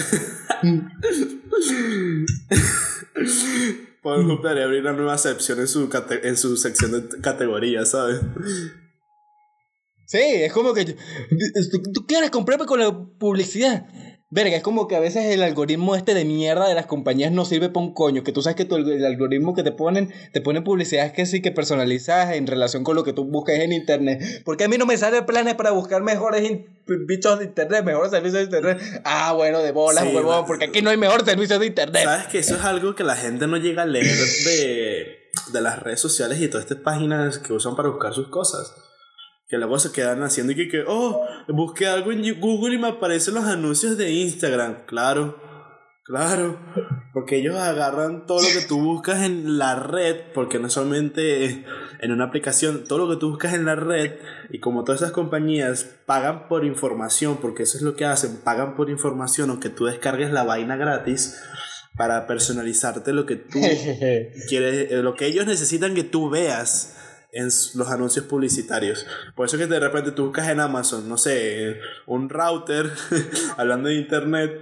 [4.02, 5.88] Por gustaría abrir una nueva sección en su,
[6.22, 8.20] en su sección de categorías, ¿sabes?
[10.06, 10.96] Sí, es como que
[11.94, 13.86] tú quieres comprarme con la publicidad.
[14.34, 17.44] Verga, es como que a veces el algoritmo este de mierda de las compañías no
[17.44, 18.24] sirve para un coño.
[18.24, 21.52] Que tú sabes que el algoritmo que te ponen, te ponen publicidades que sí que
[21.52, 24.42] personalizadas en relación con lo que tú buscas en internet.
[24.42, 26.50] Porque a mí no me sale planes para buscar mejores
[26.86, 28.80] bichos de internet, mejor servicio de internet.
[29.04, 32.04] Ah, bueno, de bolas, Sí, huevón, porque aquí no hay mejor servicio de internet.
[32.04, 35.78] Sabes que eso es algo que la gente no llega a leer de, de las
[35.78, 38.72] redes sociales y todas estas páginas que usan para buscar sus cosas.
[39.52, 42.88] Que luego se quedan haciendo y que, que, oh, busqué algo en Google y me
[42.88, 44.86] aparecen los anuncios de Instagram.
[44.86, 45.38] Claro,
[46.04, 46.58] claro.
[47.12, 51.66] Porque ellos agarran todo lo que tú buscas en la red, porque no solamente
[52.00, 54.14] en una aplicación, todo lo que tú buscas en la red,
[54.48, 58.74] y como todas esas compañías pagan por información, porque eso es lo que hacen, pagan
[58.74, 61.38] por información, aunque tú descargues la vaina gratis
[61.94, 63.60] para personalizarte lo que tú
[64.48, 66.96] quieres, eh, lo que ellos necesitan que tú veas
[67.32, 69.06] en los anuncios publicitarios.
[69.34, 72.90] Por eso que de repente tú buscas en Amazon, no sé, un router,
[73.56, 74.60] hablando de internet,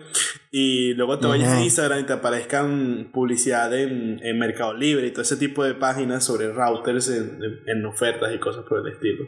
[0.53, 1.65] y luego te vayas a Ujú.
[1.65, 6.25] Instagram y te aparezcan publicidad en, en Mercado Libre y todo ese tipo de páginas
[6.25, 9.25] sobre routers en, en- en ofertas y cosas por el estilo.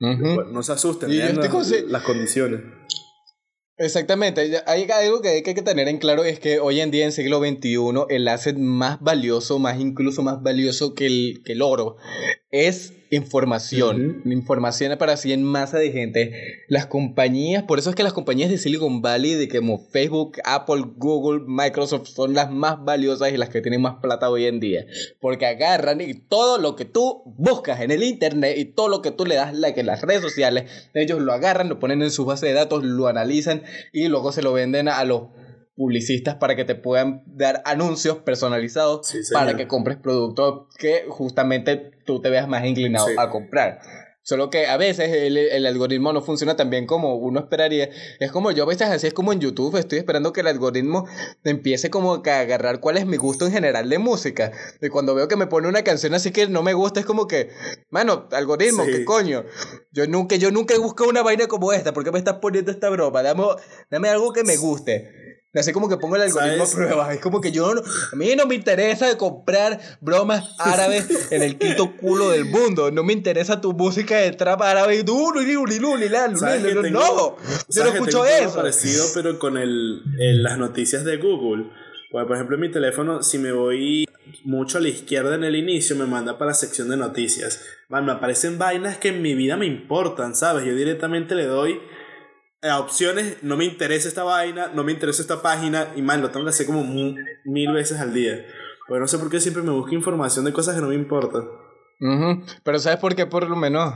[0.00, 0.34] Ujú.
[0.34, 2.60] Bueno, no se asusten, vean este las condiciones.
[3.82, 7.10] Exactamente, hay algo que hay que tener en claro es que hoy en día en
[7.10, 11.96] siglo XXI el asset más valioso, más incluso más valioso que el, que el oro,
[12.52, 14.22] es información.
[14.24, 16.64] Información para así en masa de gente.
[16.68, 20.84] Las compañías, por eso es que las compañías de Silicon Valley, de como Facebook, Apple,
[20.96, 24.86] Google, Microsoft, son las más valiosas y las que tienen más plata hoy en día.
[25.20, 29.10] Porque agarran y todo lo que tú buscas en el internet y todo lo que
[29.10, 32.24] tú le das like en las redes sociales, ellos lo agarran, lo ponen en su
[32.24, 35.24] base de datos, lo analizan y luego se lo venden a los
[35.76, 41.92] publicistas para que te puedan dar anuncios personalizados Sí, para que compres productos que justamente
[42.04, 43.14] tú te veas más inclinado Sí.
[43.18, 43.80] a comprar.
[44.24, 47.88] Solo que a veces el, el algoritmo no funciona tan bien como uno esperaría.
[48.20, 51.08] Es como yo a veces así es como en YouTube, estoy esperando que el algoritmo
[51.42, 54.52] empiece como que a agarrar cuál es mi gusto en general de música.
[54.80, 57.26] Y cuando veo que me pone una canción así que no me gusta, es como
[57.26, 57.48] que,
[57.90, 58.92] mano, algoritmo, Sí.
[58.92, 59.44] ¿qué coño?
[59.90, 62.70] Yo nunca, yo nunca he buscado una vaina como esta, ¿por qué me estás poniendo
[62.70, 63.24] esta broma?
[63.24, 63.42] Dame,
[63.90, 65.10] dame algo que me guste.
[65.54, 66.72] Así como que pongo el algoritmo ¿Sabes?
[66.72, 67.12] a prueba.
[67.14, 71.58] Es como que yo no, a mí no me interesa comprar bromas árabes en el
[71.58, 72.90] quinto culo del mundo.
[72.90, 74.96] No me interesa tu música de trap árabe.
[74.96, 77.36] y tú, lu, lu, lu, lu, la, lu, ¿Sabes lu, que lu, tengo- No, yo
[77.68, 78.54] ¿sabes no escucho eso.
[78.54, 81.66] parecido, pero con el, el- las noticias de Google.
[82.10, 84.06] Bueno, por ejemplo, en mi teléfono, si me voy
[84.44, 87.60] mucho a la izquierda en el inicio, me manda para la sección de noticias.
[87.88, 90.64] Man, me aparecen vainas que en mi vida me importan, ¿sabes?
[90.64, 91.78] Yo directamente le doy
[92.62, 96.30] a opciones, no me interesa esta vaina, no me interesa esta página, y man, lo
[96.30, 98.44] tengo que hacer como mil veces al día.
[98.88, 101.48] Pero no sé por qué siempre me busco información de cosas que no me importan.
[102.64, 103.26] Pero ¿sabes por qué?
[103.26, 103.94] Por lo menos.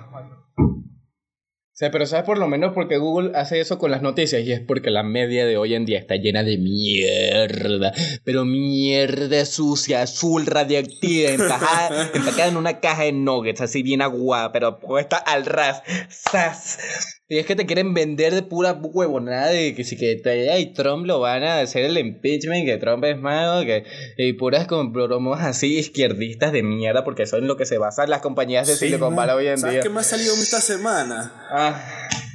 [0.58, 4.42] O sea, pero ¿sabes por lo menos porque Google hace eso con las noticias?
[4.42, 7.92] Y es porque la media de hoy en día está llena de mierda.
[8.24, 14.52] Pero mierda sucia, azul, radioactiva, empacada, empacada en una caja de nuggets, así bien aguada,
[14.52, 15.82] pero puesta al ras.
[16.08, 17.15] ¡Sas!
[17.28, 20.72] Y es que te quieren vender de pura huevonada de que si que te- ay,
[20.74, 23.82] Trump lo van a hacer el impeachment, que Trump es malo, que
[24.16, 28.10] y puras bromas así izquierdistas de mierda, porque eso es en lo que se basan
[28.10, 29.16] las compañías de Sí, Silicon.
[29.16, 29.82] Valley hoy en ¿Sabes día.
[29.82, 31.32] qué me ha salido esta semana?
[31.50, 31.82] Ah,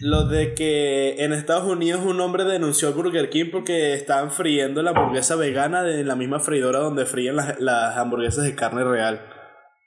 [0.02, 4.82] Lo de que en Estados Unidos un hombre denunció a Burger King porque estaban friendo
[4.82, 9.22] la hamburguesa vegana de la misma freidora donde fríen las, las hamburguesas de carne real.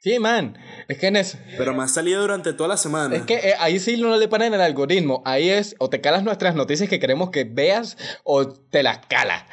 [0.04, 0.56] Sí, man.
[0.86, 1.38] Es que en eso.
[1.56, 3.16] Pero me ha salido durante toda la semana.
[3.16, 5.22] Es que eh, ahí sí no le paran el algoritmo.
[5.24, 9.44] Ahí es o te calas nuestras noticias que queremos que veas o te las calas.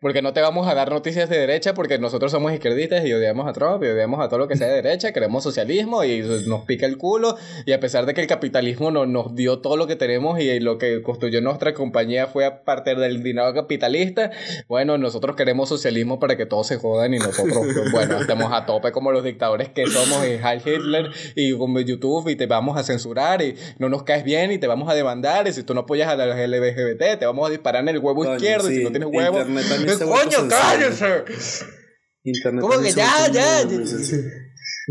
[0.00, 3.46] Porque no te vamos a dar noticias de derecha porque nosotros somos izquierdistas y odiamos
[3.46, 6.64] a Trump y odiamos a todo lo que sea de derecha, queremos socialismo y nos
[6.64, 7.36] pica el culo.
[7.66, 10.58] Y a pesar de que el capitalismo no, nos dio todo lo que tenemos y
[10.58, 14.30] lo que construyó nuestra compañía fue a partir del dinero capitalista,
[14.68, 17.58] bueno, nosotros queremos socialismo para que todos se jodan y nosotros,
[17.92, 22.26] bueno, estemos a tope como los dictadores que somos y Heil Hitler y como YouTube
[22.30, 25.46] y te vamos a censurar y no nos caes bien y te vamos a demandar
[25.46, 28.34] y si tú no apoyas a los LGBT te vamos a disparar en el huevo
[28.34, 29.44] izquierdo y si no tienes huevo...
[29.98, 30.48] ¿Qué coño?
[30.48, 31.24] ¡Cállese!
[32.22, 33.62] Internet ¿Cómo que ya, ya?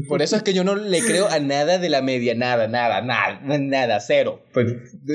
[0.08, 3.02] Por eso es que yo no le creo a nada de la media, nada, nada,
[3.02, 4.44] nada, nada, cero.
[4.54, 4.68] Pues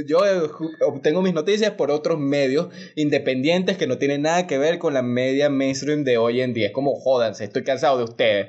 [0.06, 0.48] yo eh,
[0.86, 5.02] obtengo mis noticias por otros medios independientes que no tienen nada que ver con la
[5.02, 6.68] media mainstream de hoy en día.
[6.68, 8.48] Es como jódanse, estoy cansado de ustedes.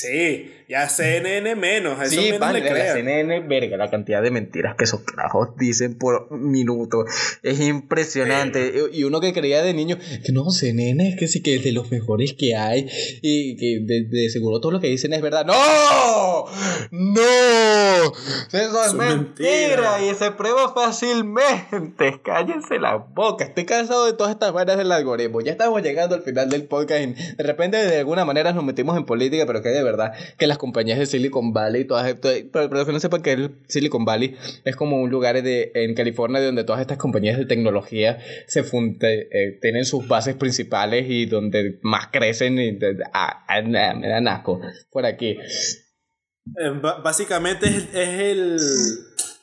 [0.00, 2.96] Sí, ya CNN menos, a eso Sí, menos vale, le la crean.
[2.98, 7.04] CNN, verga, la cantidad de mentiras que esos carajos dicen por minuto.
[7.42, 8.72] Es impresionante.
[8.92, 11.72] Y uno que creía de niño, que no, CNN es que sí que es de
[11.72, 12.88] los mejores que hay.
[13.20, 15.44] Y que de, de seguro todo lo que dicen es verdad.
[15.44, 16.44] ¡No!
[16.92, 18.12] ¡No!
[18.52, 22.20] Eso es mentira y se prueba fácilmente.
[22.24, 23.44] Cállense la boca.
[23.44, 25.40] Estoy cansado de todas estas vainas del algoritmo.
[25.40, 27.00] Ya estamos llegando al final del podcast.
[27.02, 30.46] y de repente, de alguna manera, nos metimos en política, pero que de verdad que
[30.46, 32.34] las compañías de Silicon Valley, todas estas.
[32.52, 35.94] Pero, pero que no sepan que el Silicon Valley es como un lugar de, en
[35.94, 41.24] California donde todas estas compañías de tecnología se funde- eh, tienen sus bases principales y
[41.24, 42.58] donde más crecen.
[42.58, 42.78] Y,
[43.14, 44.60] ah, ah, nah, me da asco
[44.92, 45.30] por aquí.
[45.30, 48.56] Eh, básicamente es, es el.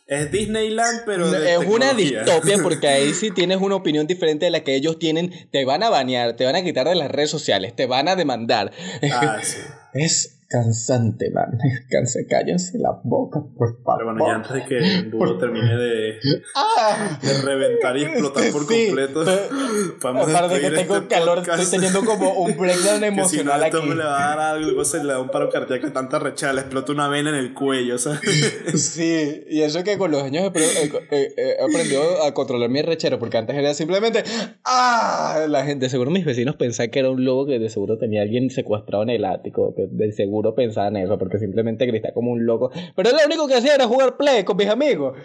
[0.09, 1.29] Es Disneyland, pero.
[1.29, 4.99] de es una distopia porque ahí si tienes una opinión diferente de la que ellos
[4.99, 8.07] tienen, te van a banear, te van a quitar de las redes sociales, te van
[8.07, 8.71] a demandar.
[9.11, 9.57] Ah, sí.
[9.93, 11.57] Es cansante, man.
[11.89, 13.97] Canse, cállense la boca, por favor.
[13.99, 16.19] Pero bueno, ya antes de que el burro termine de,
[16.55, 17.19] ¡Ah!
[17.21, 19.39] de reventar y explotar por Sí, completo, eh,
[20.01, 21.61] vamos a de que tengo este calor, podcast.
[21.61, 23.11] estoy teniendo como un breakdown Que si
[23.43, 23.77] no, emocional aquí.
[23.87, 26.53] me le va a dar algo, se le da un paro cardíaco de tanta rechada,
[26.53, 28.21] le explota una vena en el cuello, ¿sabes?
[28.77, 30.51] Sí, y eso que con los años
[31.11, 34.23] he, aprendido a controlar mi rechero, porque antes era simplemente
[34.63, 35.45] ¡Ah!
[35.49, 38.49] La gente, seguro mis vecinos pensaban que era un lobo que de seguro tenía alguien
[38.49, 42.71] secuestrado en el ático, que de seguro pensaban eso, porque simplemente gritaba como un loco.
[42.95, 45.17] Pero lo único que hacía era jugar play con mis amigos.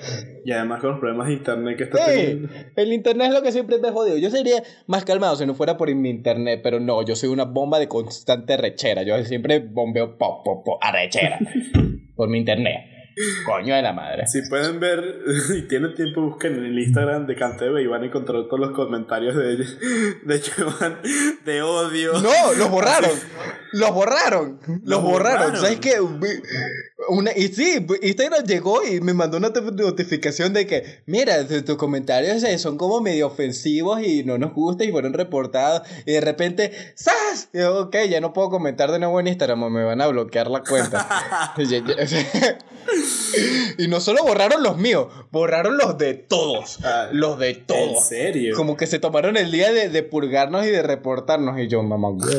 [0.45, 2.49] Y además con los problemas de internet que está Sí, teniendo.
[2.77, 4.17] el internet es lo que siempre me ha jodido.
[4.19, 7.45] Yo sería más calmado si no fuera por mi internet, pero no, yo soy una
[7.45, 9.03] bomba de constante rechera.
[9.03, 11.39] Yo siempre bombeo pop, pop, pop, arrechera.
[12.17, 12.92] por mi internet.
[13.47, 14.27] Coño de la madre.
[14.27, 15.19] Si pueden ver
[15.57, 18.71] y tienen tiempo, busquen en el Instagram de Cantebe y van a encontrar todos los
[18.73, 19.79] comentarios de ellos,
[20.25, 20.99] de Joan,
[21.45, 22.13] de odio.
[22.21, 23.11] No, los borraron.
[23.73, 24.61] Los borraron.
[24.85, 25.53] Los borraron.
[25.53, 25.57] borraron.
[25.57, 25.95] ¿Sabes qué?
[27.09, 31.63] Una, y sí, Instagram llegó y me mandó una not- notificación de que, mira, tu-
[31.63, 35.83] tus comentarios son como medio ofensivos y no nos gusta y fueron reportados.
[36.07, 37.49] Y de repente, ¡zas!
[37.53, 40.07] Y yo, ok, ya no puedo comentar de nuevo en Instagram, o me van a
[40.07, 41.55] bloquear la cuenta.
[43.79, 46.79] Y no solo borraron los míos, borraron los de todos.
[46.85, 48.07] Ah, Los de ¿En todos.
[48.09, 48.55] serio?
[48.57, 51.59] Como que se tomaron el día de, de purgarnos y de reportarnos.
[51.59, 52.35] Y yo, mamá, güey,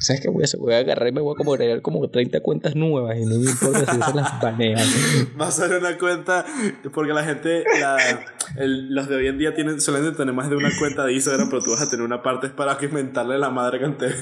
[0.00, 0.28] ¿sabes qué?
[0.28, 3.16] Voy a, voy a agarrar y me voy a como agregar como 30 cuentas nuevas
[3.18, 4.86] y no me importa si se las banean.
[5.40, 6.44] Va a ser una cuenta,
[6.92, 7.96] porque la gente, la,
[8.56, 11.48] el- los de hoy en día tienen, suelen tener más de una cuenta de Instagram,
[11.50, 14.14] pero tú vas a tener una parte es para que inventarle la madre a Cantebe.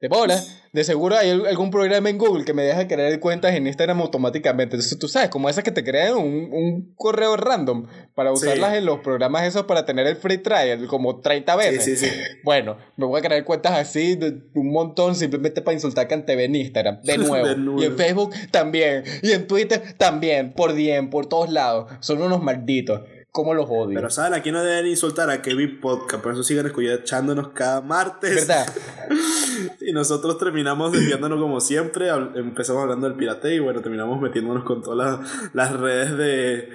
[0.00, 0.40] De bola,
[0.72, 4.00] de seguro hay al- algún programa en Google que me deja crear cuentas en Instagram
[4.00, 4.76] automáticamente.
[4.76, 8.46] Entonces tú sabes, como esas que te crean un, un correo random para Sí.
[8.46, 11.98] usarlas en los programas esos para tener el free trial como 30 Sí, veces.
[11.98, 12.12] sí, sí.
[12.44, 16.44] Bueno, me voy a crear cuentas así de un montón simplemente para insultar a Canteve
[16.44, 17.00] en Instagram.
[17.02, 17.48] De nuevo.
[17.48, 17.82] De nuevo.
[17.82, 19.02] Y en Facebook también.
[19.22, 20.52] Y en Twitter también.
[20.52, 21.90] Por DM, por todos lados.
[21.98, 23.00] Son unos malditos.
[23.38, 23.94] ¿Cómo los odio?
[23.94, 28.48] Pero saben, aquí no deben insultar a Kevin Podcast, por eso sigan escuchándonos cada martes.
[28.48, 28.66] ¿Verdad?
[29.80, 34.82] Y nosotros terminamos desviándonos como siempre, empezamos hablando del pirateo y bueno, terminamos metiéndonos con
[34.82, 36.68] todas las, las redes de,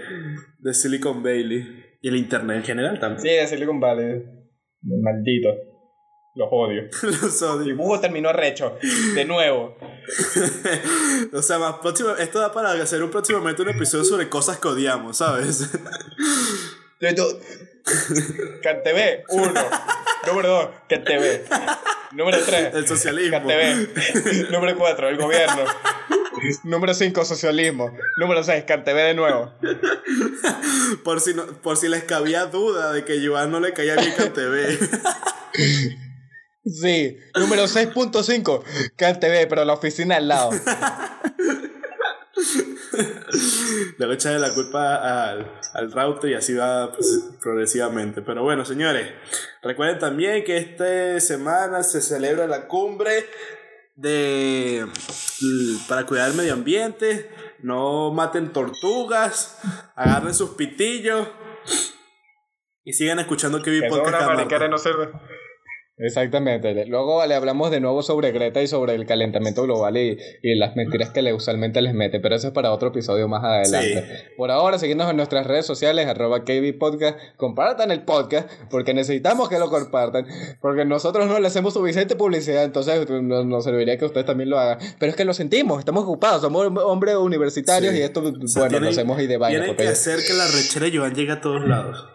[0.59, 3.21] de Silicon Valley y el internet en general también.
[3.21, 4.23] Sí, de Silicon Valley.
[4.83, 5.49] Maldito.
[6.35, 6.83] Los odio.
[7.03, 7.65] Los odio.
[7.65, 8.77] Dibujo terminó recho.
[9.15, 9.75] De nuevo.
[11.33, 14.67] o sea, más próximo, esto da para hacer un próximamente un episodio sobre cosas que
[14.67, 15.69] odiamos, ¿sabes?
[18.61, 19.61] CanTV, uno.
[20.27, 21.41] Número dos, CanTV.
[22.13, 23.39] Número tres, El socialismo.
[23.39, 24.51] CanTV.
[24.51, 25.63] Número cuatro, el gobierno.
[26.63, 27.91] Número cinco, socialismo.
[28.17, 29.53] Número seis, CanTV de nuevo.
[31.03, 34.13] Por si, no, por si les cabía duda de que Joan no le caía bien
[34.15, 34.77] CanTV.
[36.65, 37.17] Sí.
[37.35, 38.63] Número 6.5,
[38.95, 40.51] CanTV, pero la oficina al lado.
[43.97, 48.21] Le echarle la culpa al, al router y así va pues, progresivamente.
[48.21, 49.11] Pero bueno, señores,
[49.61, 53.25] recuerden también que esta semana se celebra la cumbre
[53.95, 54.85] de
[55.87, 57.29] para cuidar el medio ambiente.
[57.59, 59.59] No maten tortugas,
[59.95, 61.27] agarren sus pitillos
[62.83, 64.11] y sigan escuchando que vi podcast.
[64.11, 65.09] cada martes.
[66.05, 66.85] Exactamente.
[66.85, 70.75] Luego le hablamos de nuevo sobre Greta y sobre el calentamiento global y, y las
[70.75, 74.05] mentiras que le usualmente les mete, pero eso es para otro episodio más adelante.
[74.35, 79.47] Por ahora, seguidnos en nuestras redes sociales, arroba KB Podcast, compartan el podcast, porque necesitamos
[79.47, 80.25] que lo compartan,
[80.61, 84.59] porque nosotros no le hacemos suficiente publicidad, entonces nos, nos serviría que ustedes también lo
[84.59, 84.79] hagan.
[84.99, 87.99] Pero es que lo sentimos, estamos ocupados, somos hombres universitarios Sí.
[87.99, 89.59] y esto, O sea, bueno, tienen- nos hacemos y de vaina.
[89.59, 92.05] Tienen porque- que hacer que la rechera de Joan llegue a todos lados.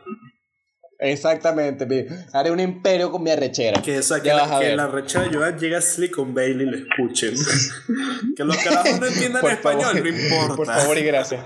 [1.00, 3.80] Exactamente, haré un imperio con mi arrechera.
[3.80, 6.70] Que, o sea, que, la, que la rechera de Joan llegue a Silicon Valley y
[6.70, 7.34] le escuchen.
[8.36, 10.56] que los carajos no entiendan Por español, favor, no importa.
[10.56, 11.44] Por favor y gracias.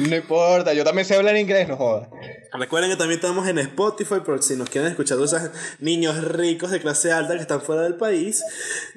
[0.08, 2.08] no importa, yo también sé hablar inglés, no jodas.
[2.54, 6.80] Recuerden que también estamos en Spotify por si nos quieren escuchar esos niños ricos de
[6.80, 8.42] clase alta que están fuera del país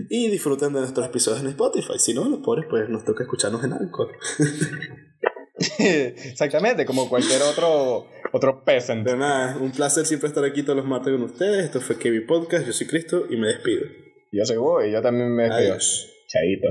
[0.10, 2.00] y disfruten de nuestros episodios en Spotify.
[2.00, 4.12] Si no, los pobres, pues nos toca escucharnos en Anchor.
[5.80, 9.06] Exactamente, como cualquier otro, otro peasant.
[9.06, 11.66] De nada, un placer siempre estar aquí todos los martes con ustedes.
[11.66, 13.86] Esto fue Kevin Podcast, yo soy Cristo y me despido.
[14.32, 15.72] Yo soy vos y yo también me despido.
[15.74, 16.12] Adiós.
[16.28, 16.68] Chaito.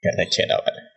[0.00, 0.87] Qué rechera, vale.